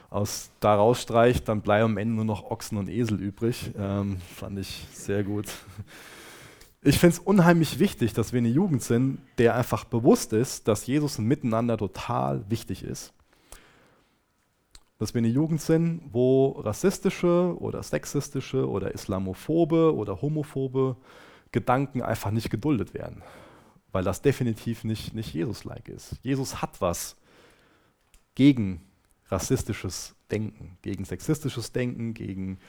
[0.10, 3.72] aus da rausstreicht, dann bleiben am Ende nur noch Ochsen und Esel übrig.
[3.78, 5.48] Ähm, fand ich sehr gut.
[6.82, 10.86] Ich finde es unheimlich wichtig, dass wir eine Jugend sind, der einfach bewusst ist, dass
[10.86, 13.12] Jesus ein Miteinander total wichtig ist.
[14.98, 20.96] Dass wir eine Jugend sind, wo rassistische oder sexistische oder islamophobe oder homophobe
[21.52, 23.22] Gedanken einfach nicht geduldet werden,
[23.92, 26.18] weil das definitiv nicht, nicht Jesus-like ist.
[26.22, 27.16] Jesus hat was
[28.36, 28.82] gegen
[29.28, 32.60] rassistisches Denken, gegen sexistisches Denken, gegen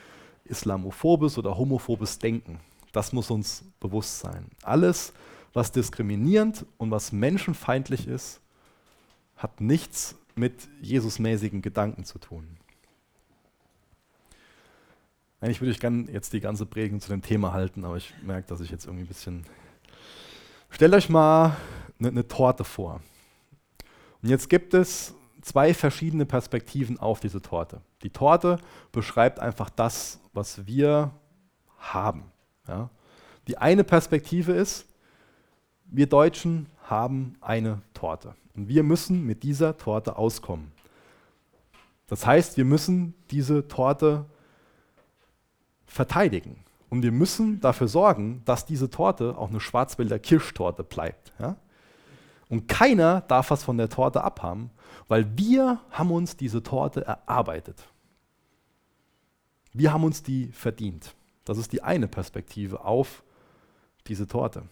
[0.44, 2.60] islamophobes oder homophobes Denken.
[2.92, 4.46] Das muss uns bewusst sein.
[4.62, 5.12] Alles,
[5.52, 8.40] was diskriminierend und was menschenfeindlich ist,
[9.36, 12.46] hat nichts mit Jesusmäßigen Gedanken zu tun.
[15.40, 18.46] Eigentlich würde ich gerne jetzt die ganze Prägung zu dem Thema halten, aber ich merke,
[18.48, 19.44] dass ich jetzt irgendwie ein bisschen.
[20.70, 21.56] Stellt euch mal
[21.98, 23.00] eine, eine Torte vor.
[24.22, 27.80] Und jetzt gibt es zwei verschiedene Perspektiven auf diese Torte.
[28.02, 28.58] Die Torte
[28.92, 31.12] beschreibt einfach das, was wir
[31.78, 32.24] haben.
[32.66, 32.90] Ja?
[33.46, 34.86] Die eine Perspektive ist,
[35.86, 38.34] wir Deutschen haben eine Torte.
[38.56, 40.72] Und wir müssen mit dieser Torte auskommen.
[42.06, 44.26] Das heißt, wir müssen diese Torte
[45.86, 46.64] verteidigen.
[46.88, 51.32] Und wir müssen dafür sorgen, dass diese Torte auch eine Schwarzwälder Kirschtorte bleibt.
[51.38, 51.56] Ja?
[52.48, 54.70] Und keiner darf was von der Torte abhaben,
[55.08, 57.88] weil wir haben uns diese Torte erarbeitet.
[59.72, 61.14] Wir haben uns die verdient.
[61.44, 63.22] Das ist die eine Perspektive auf
[64.06, 64.62] diese Torte.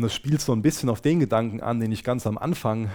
[0.00, 2.88] Und das spielt so ein bisschen auf den Gedanken an, den ich ganz am Anfang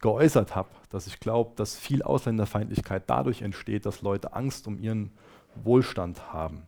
[0.00, 5.12] geäußert habe, dass ich glaube, dass viel Ausländerfeindlichkeit dadurch entsteht, dass Leute Angst um ihren
[5.54, 6.64] Wohlstand haben.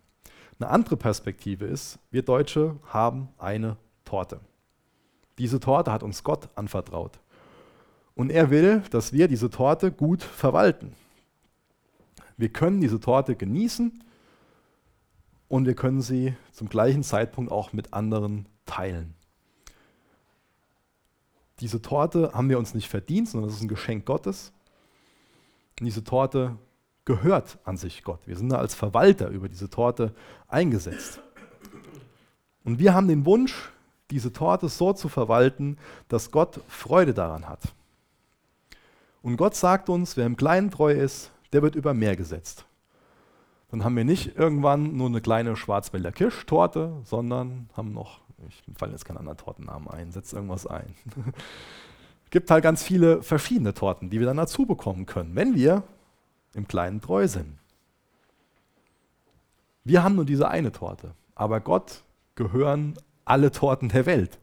[0.60, 4.38] Eine andere Perspektive ist, wir Deutsche haben eine Torte.
[5.36, 7.18] Diese Torte hat uns Gott anvertraut.
[8.14, 10.94] Und er will, dass wir diese Torte gut verwalten.
[12.36, 14.04] Wir können diese Torte genießen
[15.48, 19.14] und wir können sie zum gleichen Zeitpunkt auch mit anderen teilen
[21.62, 24.52] diese Torte haben wir uns nicht verdient, sondern das ist ein Geschenk Gottes.
[25.78, 26.56] Und diese Torte
[27.04, 28.18] gehört an sich Gott.
[28.26, 30.12] Wir sind da als Verwalter über diese Torte
[30.48, 31.20] eingesetzt.
[32.64, 33.70] Und wir haben den Wunsch,
[34.10, 37.60] diese Torte so zu verwalten, dass Gott Freude daran hat.
[39.22, 42.66] Und Gott sagt uns, wer im Kleinen treu ist, der wird über mehr gesetzt.
[43.70, 48.92] Dann haben wir nicht irgendwann nur eine kleine Schwarzwälder Kirschtorte, sondern haben noch ich falle
[48.92, 50.94] jetzt keinen anderen Tortennamen ein, setzt irgendwas ein.
[52.32, 55.84] gibt halt ganz viele verschiedene Torten, die wir dann dazu bekommen können, wenn wir
[56.54, 57.58] im Kleinen treu sind.
[59.84, 62.02] Wir haben nur diese eine Torte, aber Gott
[62.34, 64.38] gehören alle Torten der Welt.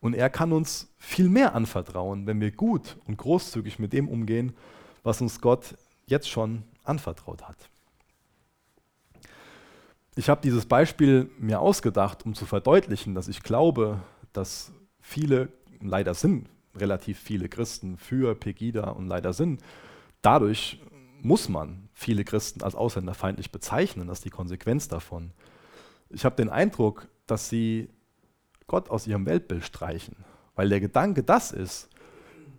[0.00, 4.54] Und er kann uns viel mehr anvertrauen, wenn wir gut und großzügig mit dem umgehen,
[5.02, 7.56] was uns Gott jetzt schon anvertraut hat.
[10.16, 14.00] Ich habe dieses Beispiel mir ausgedacht, um zu verdeutlichen, dass ich glaube,
[14.32, 15.48] dass viele,
[15.80, 19.60] leider sind relativ viele Christen für Pegida und leider sind.
[20.22, 20.80] Dadurch
[21.20, 25.32] muss man viele Christen als ausländerfeindlich bezeichnen, das ist die Konsequenz davon.
[26.10, 27.88] Ich habe den Eindruck, dass sie
[28.66, 30.16] Gott aus ihrem Weltbild streichen,
[30.54, 31.88] weil der Gedanke das ist,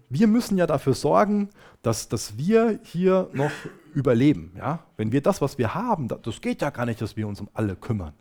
[0.10, 1.50] wir müssen ja dafür sorgen,
[1.82, 3.52] dass, dass wir hier noch
[3.96, 4.54] überleben.
[4.58, 4.86] Ja?
[4.98, 7.50] Wenn wir das, was wir haben, das geht ja gar nicht, dass wir uns um
[7.54, 8.14] alle kümmern.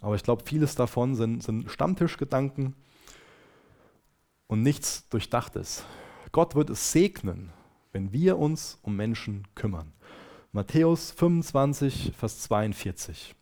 [0.00, 2.74] Aber ich glaube, vieles davon sind, sind Stammtischgedanken
[4.46, 5.84] und nichts Durchdachtes.
[6.32, 7.50] Gott wird es segnen,
[7.92, 9.92] wenn wir uns um Menschen kümmern.
[10.52, 13.34] Matthäus 25, Vers 42.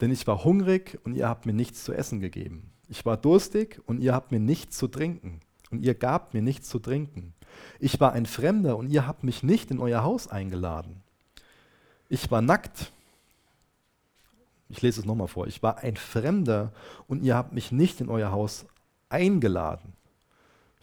[0.00, 2.72] Denn ich war hungrig und ihr habt mir nichts zu essen gegeben.
[2.88, 5.40] Ich war durstig und ihr habt mir nichts zu trinken.
[5.70, 7.34] Und ihr gabt mir nichts zu trinken.
[7.78, 11.02] Ich war ein Fremder und ihr habt mich nicht in euer Haus eingeladen.
[12.08, 12.92] Ich war nackt.
[14.68, 15.46] Ich lese es nochmal vor.
[15.46, 16.72] Ich war ein Fremder
[17.06, 18.66] und ihr habt mich nicht in euer Haus
[19.08, 19.92] eingeladen.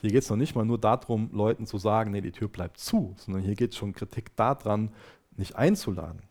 [0.01, 2.77] Hier geht es noch nicht mal nur darum, Leuten zu sagen, nee, die Tür bleibt
[2.77, 4.91] zu, sondern hier geht es schon Kritik daran,
[5.37, 6.21] nicht einzuladen.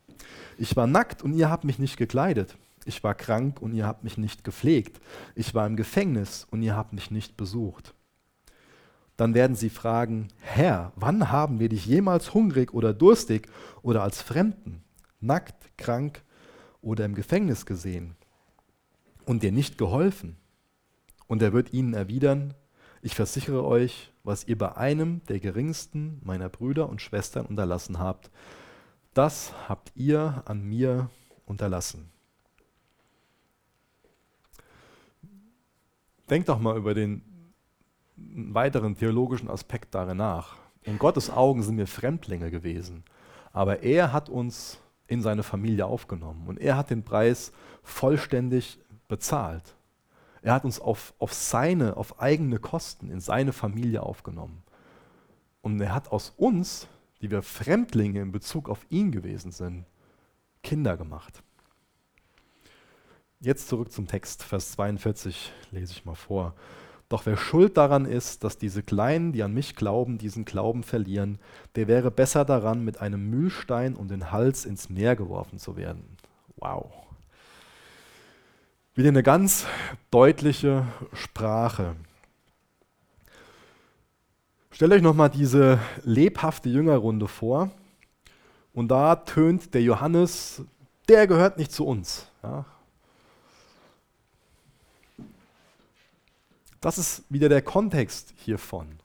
[0.58, 2.56] Ich war nackt und ihr habt mich nicht gekleidet.
[2.84, 5.00] Ich war krank und ihr habt mich nicht gepflegt.
[5.34, 7.94] Ich war im Gefängnis und ihr habt mich nicht besucht.
[9.16, 13.48] Dann werden sie fragen, Herr, wann haben wir dich jemals hungrig oder durstig
[13.82, 14.82] oder als Fremden,
[15.20, 16.22] nackt, krank
[16.80, 18.16] oder im Gefängnis gesehen
[19.26, 20.36] und dir nicht geholfen?
[21.26, 22.54] Und er wird ihnen erwidern,
[23.02, 28.30] ich versichere euch, was ihr bei einem der geringsten meiner Brüder und Schwestern unterlassen habt,
[29.14, 31.10] das habt ihr an mir
[31.44, 32.10] unterlassen.
[36.30, 37.22] Denkt doch mal über den
[38.34, 40.56] weiteren theologischen Aspekt darin nach.
[40.82, 43.04] In Gottes Augen sind wir Fremdlinge gewesen,
[43.52, 49.74] aber er hat uns in seine Familie aufgenommen und er hat den Preis vollständig bezahlt.
[50.42, 54.62] Er hat uns auf, auf seine, auf eigene Kosten in seine Familie aufgenommen.
[55.60, 56.88] Und er hat aus uns
[57.22, 59.86] die wir Fremdlinge in Bezug auf ihn gewesen sind,
[60.62, 61.42] Kinder gemacht.
[63.40, 66.54] Jetzt zurück zum Text, Vers 42 lese ich mal vor.
[67.12, 71.38] Doch wer schuld daran ist, dass diese Kleinen, die an mich glauben, diesen Glauben verlieren,
[71.76, 76.16] der wäre besser daran, mit einem Mühlstein um den Hals ins Meer geworfen zu werden.
[76.56, 76.90] Wow.
[78.94, 79.66] Wieder eine ganz
[80.10, 81.96] deutliche Sprache.
[84.70, 87.70] Stellt euch nochmal diese lebhafte Jüngerrunde vor.
[88.72, 90.62] Und da tönt der Johannes,
[91.10, 92.28] der gehört nicht zu uns.
[92.42, 92.64] Ja.
[96.82, 98.98] Das ist wieder der Kontext hiervon.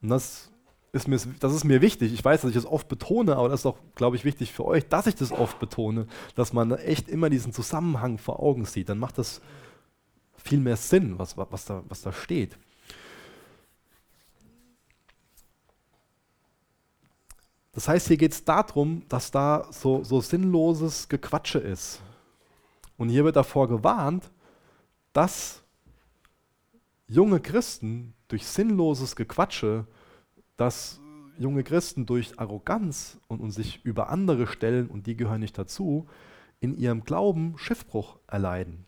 [0.00, 0.50] Und das
[0.92, 2.12] ist, mir, das ist mir wichtig.
[2.14, 4.64] Ich weiß, dass ich das oft betone, aber das ist auch, glaube ich, wichtig für
[4.64, 8.88] euch, dass ich das oft betone, dass man echt immer diesen Zusammenhang vor Augen sieht.
[8.88, 9.42] Dann macht das
[10.36, 12.56] viel mehr Sinn, was, was, da, was da steht.
[17.72, 22.00] Das heißt, hier geht es darum, dass da so, so sinnloses Gequatsche ist.
[22.96, 24.30] Und hier wird davor gewarnt,
[25.12, 25.62] dass
[27.08, 29.86] junge Christen durch sinnloses Gequatsche,
[30.56, 31.00] dass
[31.38, 36.08] junge Christen durch Arroganz und, und sich über andere stellen, und die gehören nicht dazu,
[36.60, 38.86] in ihrem Glauben Schiffbruch erleiden.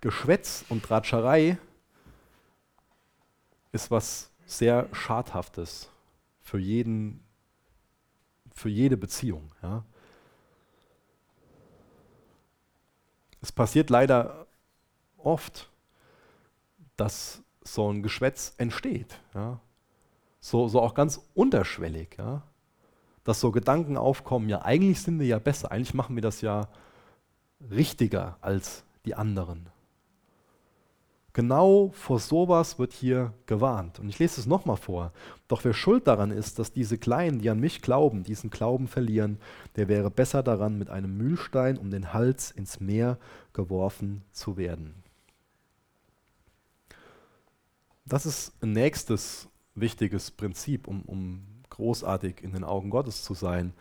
[0.00, 1.58] Geschwätz und Dratscherei
[3.72, 5.90] ist was sehr Schadhaftes
[6.40, 7.24] für jeden,
[8.54, 9.52] für jede Beziehung.
[9.62, 9.84] Ja.
[13.40, 14.46] Es passiert leider
[15.18, 15.71] oft,
[16.96, 19.20] dass so ein Geschwätz entsteht.
[19.34, 19.60] Ja.
[20.40, 22.16] So, so auch ganz unterschwellig.
[22.18, 22.42] Ja.
[23.24, 26.68] Dass so Gedanken aufkommen, ja, eigentlich sind wir ja besser, eigentlich machen wir das ja
[27.70, 29.68] richtiger als die anderen.
[31.34, 33.98] Genau vor sowas wird hier gewarnt.
[33.98, 35.12] Und ich lese es nochmal vor.
[35.48, 39.38] Doch wer schuld daran ist, dass diese Kleinen, die an mich glauben, diesen Glauben verlieren,
[39.76, 43.16] der wäre besser daran, mit einem Mühlstein um den Hals ins Meer
[43.54, 45.01] geworfen zu werden.
[48.04, 53.72] Das ist ein nächstes wichtiges Prinzip, um, um großartig in den Augen Gottes zu sein,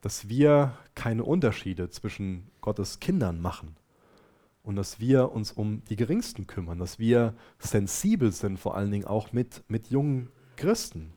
[0.00, 3.76] dass wir keine Unterschiede zwischen Gottes Kindern machen
[4.62, 9.04] und dass wir uns um die Geringsten kümmern, dass wir sensibel sind, vor allen Dingen
[9.04, 11.12] auch mit, mit jungen Christen.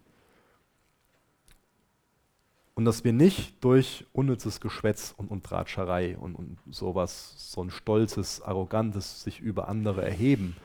[2.73, 7.71] Und dass wir nicht durch unnützes Geschwätz und, und Dratscherei und, und sowas, so ein
[7.71, 10.55] stolzes, arrogantes sich über andere erheben,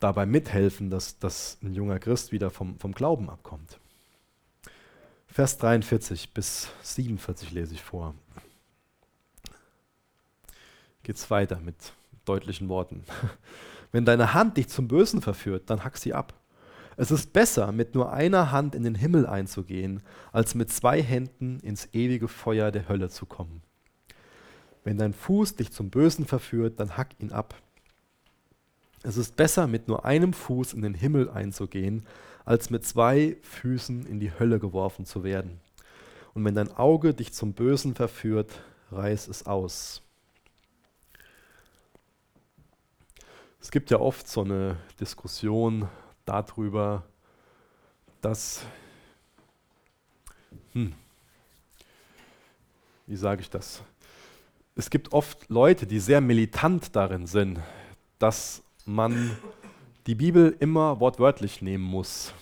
[0.00, 3.78] dabei mithelfen, dass, dass ein junger Christ wieder vom, vom Glauben abkommt.
[5.26, 8.14] Vers 43 bis 47 lese ich vor
[11.06, 11.76] geht es weiter mit
[12.24, 13.04] deutlichen Worten.
[13.92, 16.34] Wenn deine Hand dich zum Bösen verführt, dann hack sie ab.
[16.96, 21.60] Es ist besser, mit nur einer Hand in den Himmel einzugehen, als mit zwei Händen
[21.60, 23.62] ins ewige Feuer der Hölle zu kommen.
[24.82, 27.54] Wenn dein Fuß dich zum Bösen verführt, dann hack ihn ab.
[29.06, 32.04] Es ist besser, mit nur einem Fuß in den Himmel einzugehen,
[32.44, 35.60] als mit zwei Füßen in die Hölle geworfen zu werden.
[36.34, 40.02] Und wenn dein Auge dich zum Bösen verführt, reiß es aus.
[43.60, 45.88] Es gibt ja oft so eine Diskussion
[46.24, 47.04] darüber,
[48.20, 48.62] dass,
[50.72, 50.92] hm,
[53.06, 53.84] wie sage ich das?
[54.74, 57.60] Es gibt oft Leute, die sehr militant darin sind,
[58.18, 59.36] dass man
[60.06, 62.32] die Bibel immer wortwörtlich nehmen muss.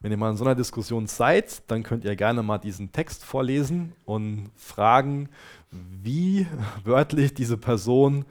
[0.00, 3.24] Wenn ihr mal in so einer Diskussion seid, dann könnt ihr gerne mal diesen Text
[3.24, 5.28] vorlesen und fragen,
[5.70, 6.46] wie
[6.84, 8.24] wörtlich diese Person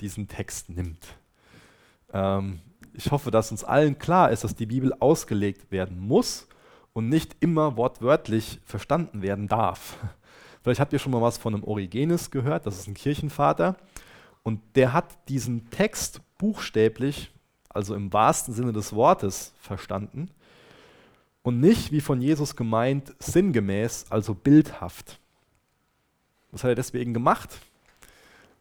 [0.00, 1.06] diesen Text nimmt.
[2.12, 2.60] Ähm,
[2.94, 6.48] ich hoffe, dass uns allen klar ist, dass die Bibel ausgelegt werden muss
[6.92, 9.98] und nicht immer wortwörtlich verstanden werden darf.
[10.62, 13.76] Vielleicht habt ihr schon mal was von einem Origenes gehört, das ist ein Kirchenvater.
[14.42, 17.30] Und der hat diesen Text buchstäblich,
[17.68, 20.30] also im wahrsten Sinne des Wortes, verstanden
[21.42, 25.18] und nicht, wie von Jesus gemeint, sinngemäß, also bildhaft.
[26.50, 27.58] Was hat er deswegen gemacht?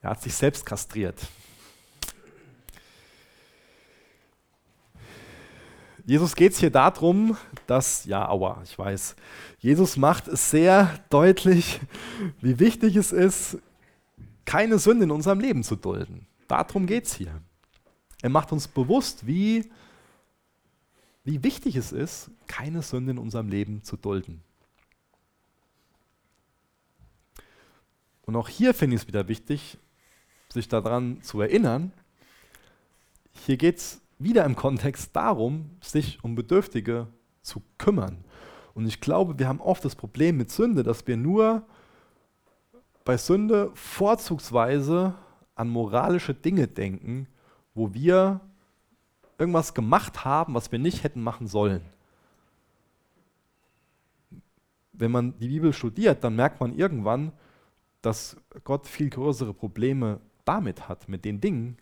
[0.02, 1.20] Er hat sich selbst kastriert.
[6.06, 9.16] Jesus geht es hier darum, dass, ja, aua, ich weiß,
[9.60, 11.80] Jesus macht es sehr deutlich,
[12.42, 13.58] wie wichtig es ist,
[14.44, 16.26] keine Sünde in unserem Leben zu dulden.
[16.48, 17.42] Darum geht es hier.
[18.22, 19.70] Er macht uns bewusst, wie,
[21.24, 24.42] wie wichtig es ist, keine Sünde in unserem Leben zu dulden.
[28.24, 29.78] Und auch hier finde ich es wieder wichtig,
[30.50, 31.92] sich daran zu erinnern,
[33.32, 37.08] hier geht es wieder im Kontext darum, sich um Bedürftige
[37.42, 38.24] zu kümmern.
[38.74, 41.66] Und ich glaube, wir haben oft das Problem mit Sünde, dass wir nur
[43.06, 45.16] bei Sünde vorzugsweise
[45.56, 47.28] an moralische Dinge denken,
[47.74, 48.42] wo wir
[49.38, 51.82] irgendwas gemacht haben, was wir nicht hätten machen sollen.
[54.94, 57.32] Wenn man die Bibel studiert, dann merkt man irgendwann,
[58.02, 61.78] dass Gott viel größere Probleme damit hat, mit den Dingen,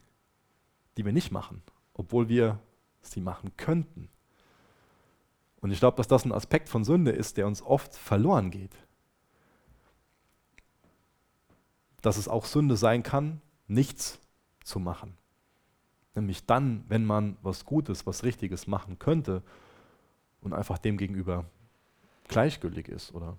[0.98, 1.64] die wir nicht machen
[1.98, 2.60] obwohl wir
[3.02, 4.10] sie machen könnten.
[5.60, 8.76] Und ich glaube, dass das ein Aspekt von Sünde ist, der uns oft verloren geht.
[12.02, 14.20] Dass es auch Sünde sein kann, nichts
[14.64, 15.18] zu machen.
[16.18, 19.43] Nämlich dann, wenn man was Gutes, was Richtiges machen könnte
[20.41, 21.45] und einfach dem gegenüber
[22.28, 23.38] gleichgültig ist oder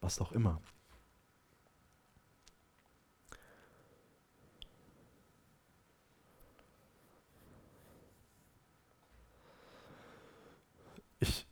[0.00, 0.62] was auch immer.
[11.20, 11.46] Ich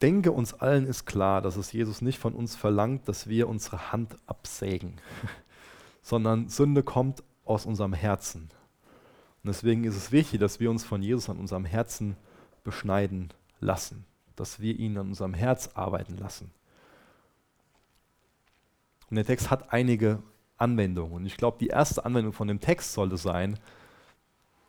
[0.00, 3.92] denke, uns allen ist klar, dass es Jesus nicht von uns verlangt, dass wir unsere
[3.92, 4.96] Hand absägen,
[6.02, 8.50] sondern Sünde kommt aus unserem Herzen.
[9.42, 12.16] Und deswegen ist es wichtig, dass wir uns von Jesus an unserem Herzen
[12.62, 14.04] beschneiden lassen,
[14.36, 16.52] dass wir ihn an unserem Herz arbeiten lassen.
[19.10, 20.22] Und der Text hat einige
[20.56, 21.12] Anwendungen.
[21.12, 23.58] Und ich glaube, die erste Anwendung von dem Text sollte sein,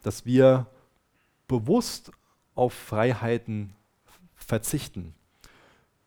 [0.01, 0.65] dass wir
[1.47, 2.11] bewusst
[2.55, 3.73] auf Freiheiten
[4.35, 5.13] verzichten.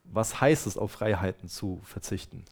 [0.05, 2.45] Was heißt es, auf Freiheiten zu verzichten?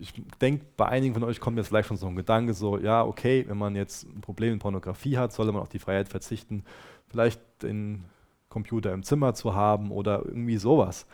[0.00, 3.04] Ich denke, bei einigen von euch kommt jetzt vielleicht schon so ein Gedanke, so, ja,
[3.04, 6.64] okay, wenn man jetzt ein Problem mit Pornografie hat, soll man auf die Freiheit verzichten,
[7.08, 8.04] vielleicht den
[8.48, 11.06] Computer im Zimmer zu haben oder irgendwie sowas.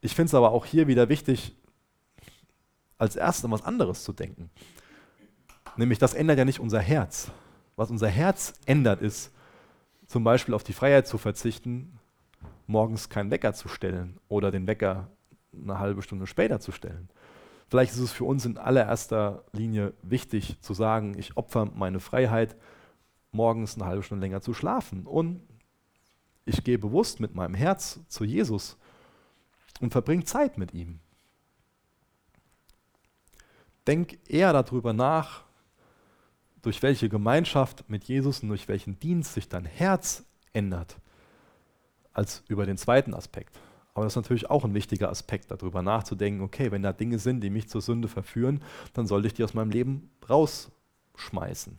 [0.00, 1.54] Ich finde es aber auch hier wieder wichtig,
[2.98, 4.50] als erstes an was anderes zu denken.
[5.76, 7.30] Nämlich, das ändert ja nicht unser Herz.
[7.76, 9.32] Was unser Herz ändert, ist,
[10.06, 11.98] zum Beispiel auf die Freiheit zu verzichten,
[12.66, 15.08] morgens keinen Wecker zu stellen oder den Wecker
[15.52, 17.08] eine halbe Stunde später zu stellen.
[17.70, 22.56] Vielleicht ist es für uns in allererster Linie wichtig zu sagen, ich opfer meine Freiheit,
[23.30, 25.06] morgens eine halbe Stunde länger zu schlafen.
[25.06, 25.40] Und
[26.44, 28.76] ich gehe bewusst mit meinem Herz zu Jesus
[29.80, 30.98] und verbringe Zeit mit ihm.
[33.86, 35.44] Denk eher darüber nach,
[36.62, 40.96] durch welche Gemeinschaft mit Jesus und durch welchen Dienst sich dein Herz ändert,
[42.12, 43.56] als über den zweiten Aspekt.
[44.00, 47.42] Aber das ist natürlich auch ein wichtiger Aspekt, darüber nachzudenken, okay, wenn da Dinge sind,
[47.42, 48.62] die mich zur Sünde verführen,
[48.94, 51.78] dann sollte ich die aus meinem Leben rausschmeißen.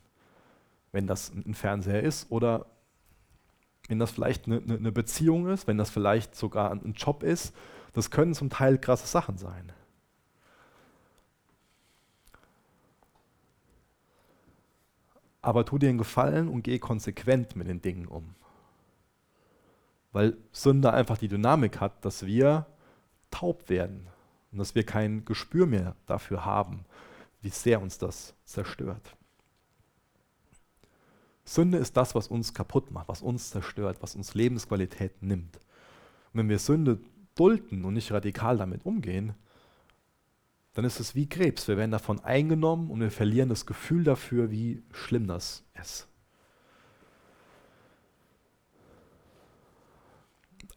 [0.92, 2.68] Wenn das ein Fernseher ist oder
[3.88, 7.56] wenn das vielleicht eine, eine Beziehung ist, wenn das vielleicht sogar ein Job ist,
[7.94, 9.74] das können zum Teil krasse Sachen sein.
[15.42, 18.36] aber tu dir einen Gefallen und geh konsequent mit den Dingen um.
[20.12, 22.66] Weil Sünde einfach die Dynamik hat, dass wir
[23.30, 24.08] taub werden
[24.52, 26.86] und dass wir kein Gespür mehr dafür haben,
[27.42, 29.16] wie sehr uns das zerstört.
[31.44, 35.58] Sünde ist das, was uns kaputt macht, was uns zerstört, was uns Lebensqualität nimmt.
[35.58, 37.00] Und wenn wir Sünde
[37.36, 39.34] dulden und nicht radikal damit umgehen,
[40.74, 41.68] dann ist es wie Krebs.
[41.68, 46.08] Wir werden davon eingenommen und wir verlieren das Gefühl dafür, wie schlimm das ist.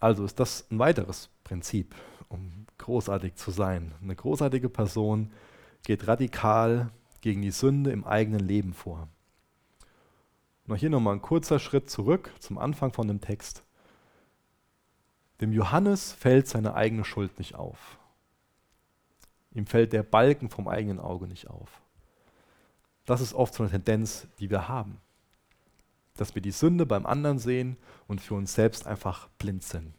[0.01, 1.95] Also ist das ein weiteres Prinzip,
[2.29, 3.93] um großartig zu sein.
[4.03, 5.33] Eine großartige Person
[5.85, 6.91] geht radikal
[7.21, 9.09] gegen die Sünde im eigenen Leben vor.
[10.67, 13.65] Und hier nochmal ein kurzer Schritt zurück zum Anfang von dem Text.
[15.41, 17.99] Dem Johannes fällt seine eigene Schuld nicht auf.
[19.53, 21.69] Ihm fällt der Balken vom eigenen Auge nicht auf.
[23.05, 25.01] Das ist oft so eine Tendenz, die wir haben.
[26.17, 29.95] Dass wir die Sünde beim anderen sehen und für uns selbst einfach blind sind.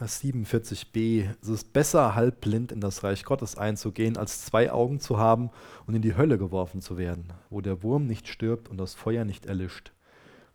[0.00, 1.28] Vers 47b.
[1.42, 5.50] Es ist besser, halb blind in das Reich Gottes einzugehen, als zwei Augen zu haben
[5.86, 9.26] und in die Hölle geworfen zu werden, wo der Wurm nicht stirbt und das Feuer
[9.26, 9.92] nicht erlischt.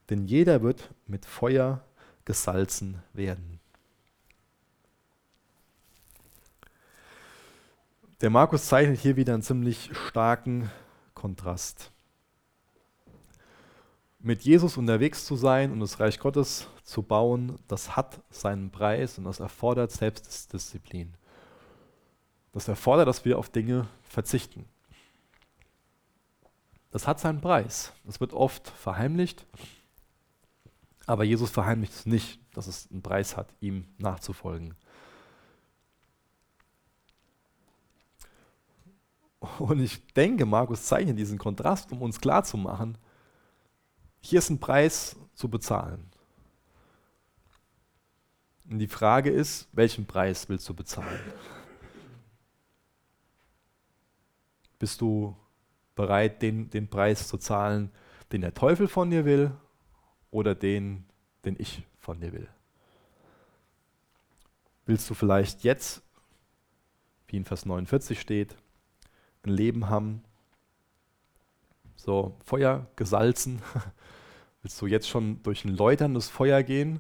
[0.10, 1.84] Denn jeder wird mit Feuer
[2.26, 3.60] gesalzen werden.
[8.22, 10.72] Der Markus zeichnet hier wieder einen ziemlich starken
[11.16, 11.92] Kontrast.
[14.20, 19.18] Mit Jesus unterwegs zu sein und das Reich Gottes zu bauen, das hat seinen Preis
[19.18, 21.16] und das erfordert Selbstdisziplin.
[22.54, 24.66] Das erfordert, dass wir auf Dinge verzichten.
[26.92, 27.92] Das hat seinen Preis.
[28.04, 29.46] Das wird oft verheimlicht,
[31.06, 34.76] aber Jesus verheimlicht es nicht, dass es einen Preis hat, ihm nachzufolgen.
[39.60, 42.98] Und ich denke, Markus zeichnet diesen Kontrast, um uns klarzumachen,
[44.22, 46.10] hier ist ein Preis zu bezahlen.
[48.70, 51.20] Und die Frage ist, welchen Preis willst du bezahlen?
[54.80, 55.36] Bist du
[55.94, 57.92] bereit, den, den Preis zu zahlen,
[58.32, 59.52] den der Teufel von dir will
[60.32, 61.06] oder den,
[61.46, 62.50] den ich von dir will?
[64.88, 66.02] Willst du vielleicht jetzt,
[67.28, 68.56] wie in Vers 49 steht,
[69.46, 70.24] ein Leben haben,
[71.96, 73.62] so Feuer gesalzen.
[74.62, 77.00] Willst du jetzt schon durch ein läuterndes Feuer gehen,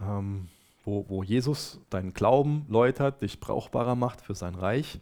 [0.00, 0.48] ähm,
[0.84, 5.00] wo, wo Jesus deinen Glauben läutert, dich brauchbarer macht für sein Reich?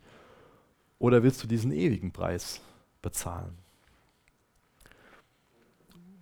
[0.99, 2.61] Oder willst du diesen ewigen Preis
[3.01, 3.57] bezahlen?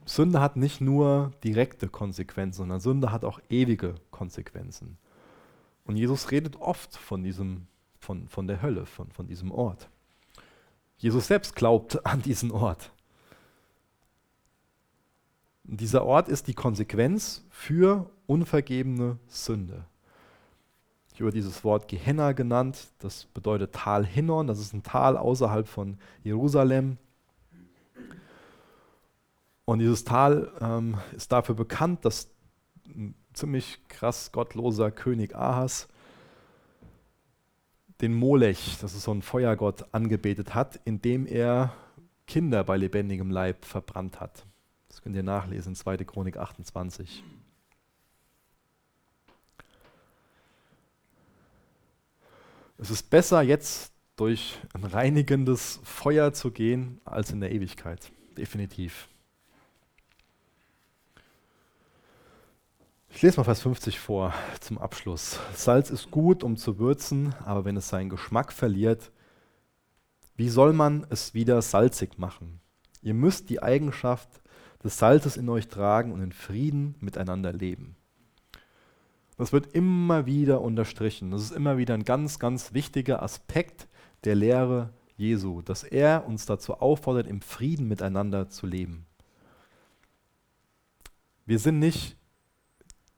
[0.05, 4.97] Sünde hat nicht nur direkte Konsequenzen, sondern Sünde hat auch ewige Konsequenzen.
[5.85, 7.67] Und Jesus redet oft von, diesem,
[7.99, 9.89] von, von der Hölle, von, von diesem Ort.
[10.99, 12.93] Jesus selbst glaubt an diesen Ort.
[15.67, 19.85] Und dieser Ort ist die Konsequenz für unvergebene Sünde.
[21.15, 25.67] Ich habe dieses Wort Gehenna genannt, das bedeutet Tal Hinnon, das ist ein Tal außerhalb
[25.67, 26.97] von Jerusalem.
[29.65, 32.31] Und dieses Tal ähm, ist dafür bekannt, dass
[32.87, 35.89] ein ziemlich krass gottloser König Ahas
[38.01, 41.75] den Molech, das ist so ein Feuergott, angebetet hat, indem er
[42.27, 44.45] Kinder bei lebendigem Leib verbrannt hat.
[44.89, 45.99] Das könnt ihr nachlesen, 2.
[45.99, 47.25] Chronik 28.
[52.79, 58.13] Es ist besser, jetzt durch ein reinigendes Feuer zu gehen, als in der Ewigkeit.
[58.37, 59.09] Definitiv.
[63.11, 65.41] Ich lese mal Vers 50 vor zum Abschluss.
[65.55, 69.11] Salz ist gut, um zu würzen, aber wenn es seinen Geschmack verliert,
[70.37, 72.61] wie soll man es wieder salzig machen?
[73.03, 74.29] Ihr müsst die Eigenschaft
[74.85, 77.97] des Salzes in euch tragen und in Frieden miteinander leben.
[79.37, 81.31] Das wird immer wieder unterstrichen.
[81.31, 83.89] Das ist immer wieder ein ganz, ganz wichtiger Aspekt
[84.25, 89.07] der Lehre Jesu, dass er uns dazu auffordert, im Frieden miteinander zu leben.
[91.47, 92.18] Wir sind nicht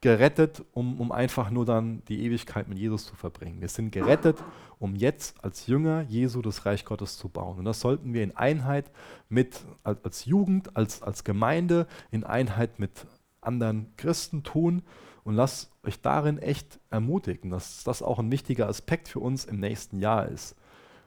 [0.01, 3.61] gerettet, um, um einfach nur dann die Ewigkeit mit Jesus zu verbringen.
[3.61, 4.43] Wir sind gerettet,
[4.79, 7.59] um jetzt als Jünger Jesu das Reich Gottes zu bauen.
[7.59, 8.91] Und das sollten wir in Einheit
[9.29, 13.07] mit, als, Jugend, als, als Gemeinde, in Einheit mit
[13.43, 14.83] anderen Christen tun.
[15.23, 19.61] Und lasst euch darin echt ermutigen, dass das auch ein wichtiger Aspekt für uns im
[19.61, 20.57] nächsten Jahr ist.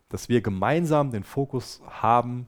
[0.10, 2.48] Dass wir gemeinsam den Fokus haben,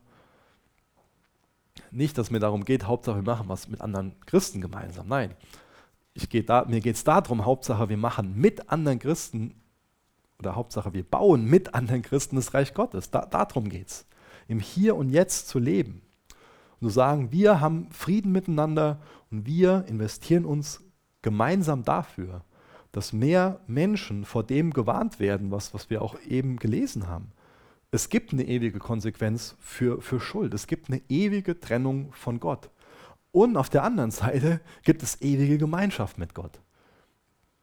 [1.90, 5.08] nicht, dass mir darum geht, Hauptsache wir machen was mit anderen Christen gemeinsam.
[5.08, 5.36] Nein,
[6.16, 9.54] ich geh da, mir geht es darum, Hauptsache wir machen mit anderen Christen
[10.40, 13.12] oder Hauptsache wir bauen mit anderen Christen das Reich Gottes.
[13.12, 14.06] Da, darum geht es.
[14.48, 16.02] Im Hier und Jetzt zu leben.
[16.80, 20.84] Und zu sagen, wir haben Frieden miteinander und wir investieren uns
[21.22, 22.44] gemeinsam dafür,
[22.94, 27.32] dass mehr Menschen vor dem gewarnt werden, was, was wir auch eben gelesen haben.
[27.92, 30.54] Es gibt eine ewige Konsequenz für, für Schuld.
[30.54, 32.70] Es gibt eine ewige Trennung von Gott.
[33.36, 36.62] Und auf der anderen Seite gibt es ewige Gemeinschaft mit Gott.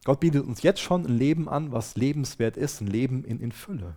[0.04, 3.52] Gott bietet uns jetzt schon ein Leben an, was lebenswert ist, ein Leben in, in
[3.52, 3.96] Fülle.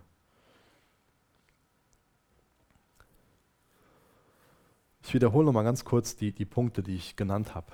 [5.02, 7.70] Ich wiederhole nochmal ganz kurz die, die Punkte, die ich genannt habe.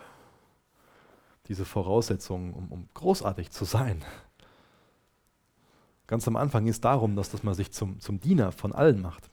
[1.47, 4.05] Diese Voraussetzungen, um, um großartig zu sein.
[6.09, 9.01] Ganz am Anfang geht es darum, dass, dass man sich zum, zum Diener von allen
[9.01, 9.31] macht.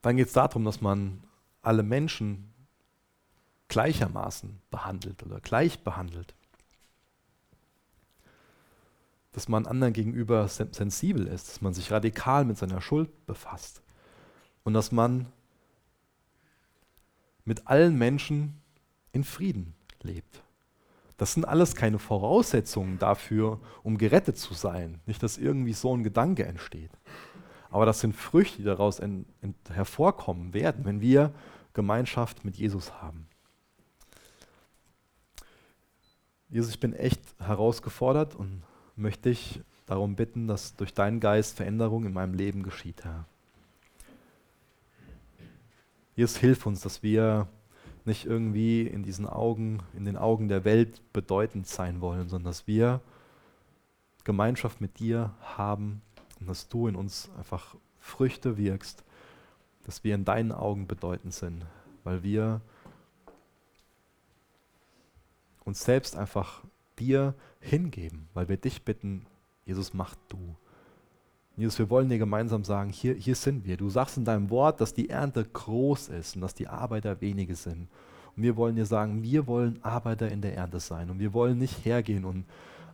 [0.00, 1.22] Dann geht es darum, dass man
[1.66, 2.52] alle Menschen
[3.68, 6.34] gleichermaßen behandelt oder gleich behandelt
[9.34, 13.82] dass man anderen gegenüber sensibel ist, dass man sich radikal mit seiner Schuld befasst
[14.62, 15.26] und dass man
[17.44, 18.62] mit allen Menschen
[19.12, 20.42] in Frieden lebt.
[21.16, 25.00] Das sind alles keine Voraussetzungen dafür, um gerettet zu sein.
[25.04, 26.90] Nicht, dass irgendwie so ein Gedanke entsteht.
[27.74, 31.32] Aber das sind Früchte, die daraus in, in, hervorkommen werden, wenn wir
[31.72, 33.26] Gemeinschaft mit Jesus haben.
[36.48, 38.62] Jesus, ich bin echt herausgefordert und
[38.94, 43.24] möchte ich darum bitten, dass durch deinen Geist Veränderung in meinem Leben geschieht, Herr.
[46.14, 47.48] Jesus, hilf uns, dass wir
[48.04, 52.68] nicht irgendwie in diesen Augen, in den Augen der Welt bedeutend sein wollen, sondern dass
[52.68, 53.00] wir
[54.22, 56.02] Gemeinschaft mit dir haben
[56.44, 59.02] und dass du in uns einfach Früchte wirkst,
[59.86, 61.64] dass wir in deinen Augen bedeutend sind,
[62.04, 62.60] weil wir
[65.64, 66.62] uns selbst einfach
[66.98, 69.24] dir hingeben, weil wir dich bitten,
[69.64, 70.54] Jesus, mach du.
[71.56, 73.78] Jesus, wir wollen dir gemeinsam sagen, hier, hier sind wir.
[73.78, 77.54] Du sagst in deinem Wort, dass die Ernte groß ist und dass die Arbeiter wenige
[77.54, 77.88] sind.
[78.36, 81.08] Und wir wollen dir sagen, wir wollen Arbeiter in der Ernte sein.
[81.08, 82.44] Und wir wollen nicht hergehen und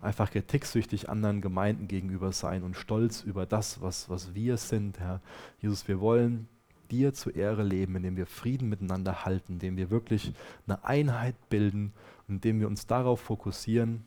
[0.01, 5.21] einfach kritiksüchtig anderen Gemeinden gegenüber sein und stolz über das, was, was wir sind, Herr.
[5.61, 6.49] Jesus, wir wollen
[6.91, 10.33] dir zur Ehre leben, indem wir Frieden miteinander halten, indem wir wirklich
[10.67, 11.93] eine Einheit bilden
[12.31, 14.05] indem wir uns darauf fokussieren,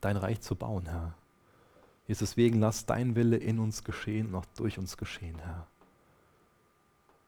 [0.00, 1.14] dein Reich zu bauen, Herr.
[2.06, 5.66] Jesus, deswegen lass dein Wille in uns geschehen und auch durch uns geschehen, Herr.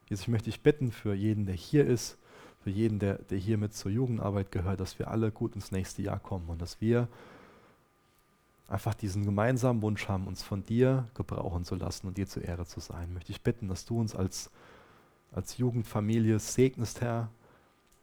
[0.08, 2.16] Jesus, ich möchte dich bitten für jeden, der hier ist,
[2.62, 6.02] für jeden, der, der hier mit zur Jugendarbeit gehört, dass wir alle gut ins nächste
[6.02, 7.08] Jahr kommen und dass wir
[8.72, 12.64] einfach diesen gemeinsamen Wunsch haben, uns von dir gebrauchen zu lassen und dir zur Ehre
[12.64, 13.12] zu sein.
[13.12, 14.50] Möchte ich bitten, dass du uns als,
[15.30, 17.28] als Jugendfamilie segnest, Herr,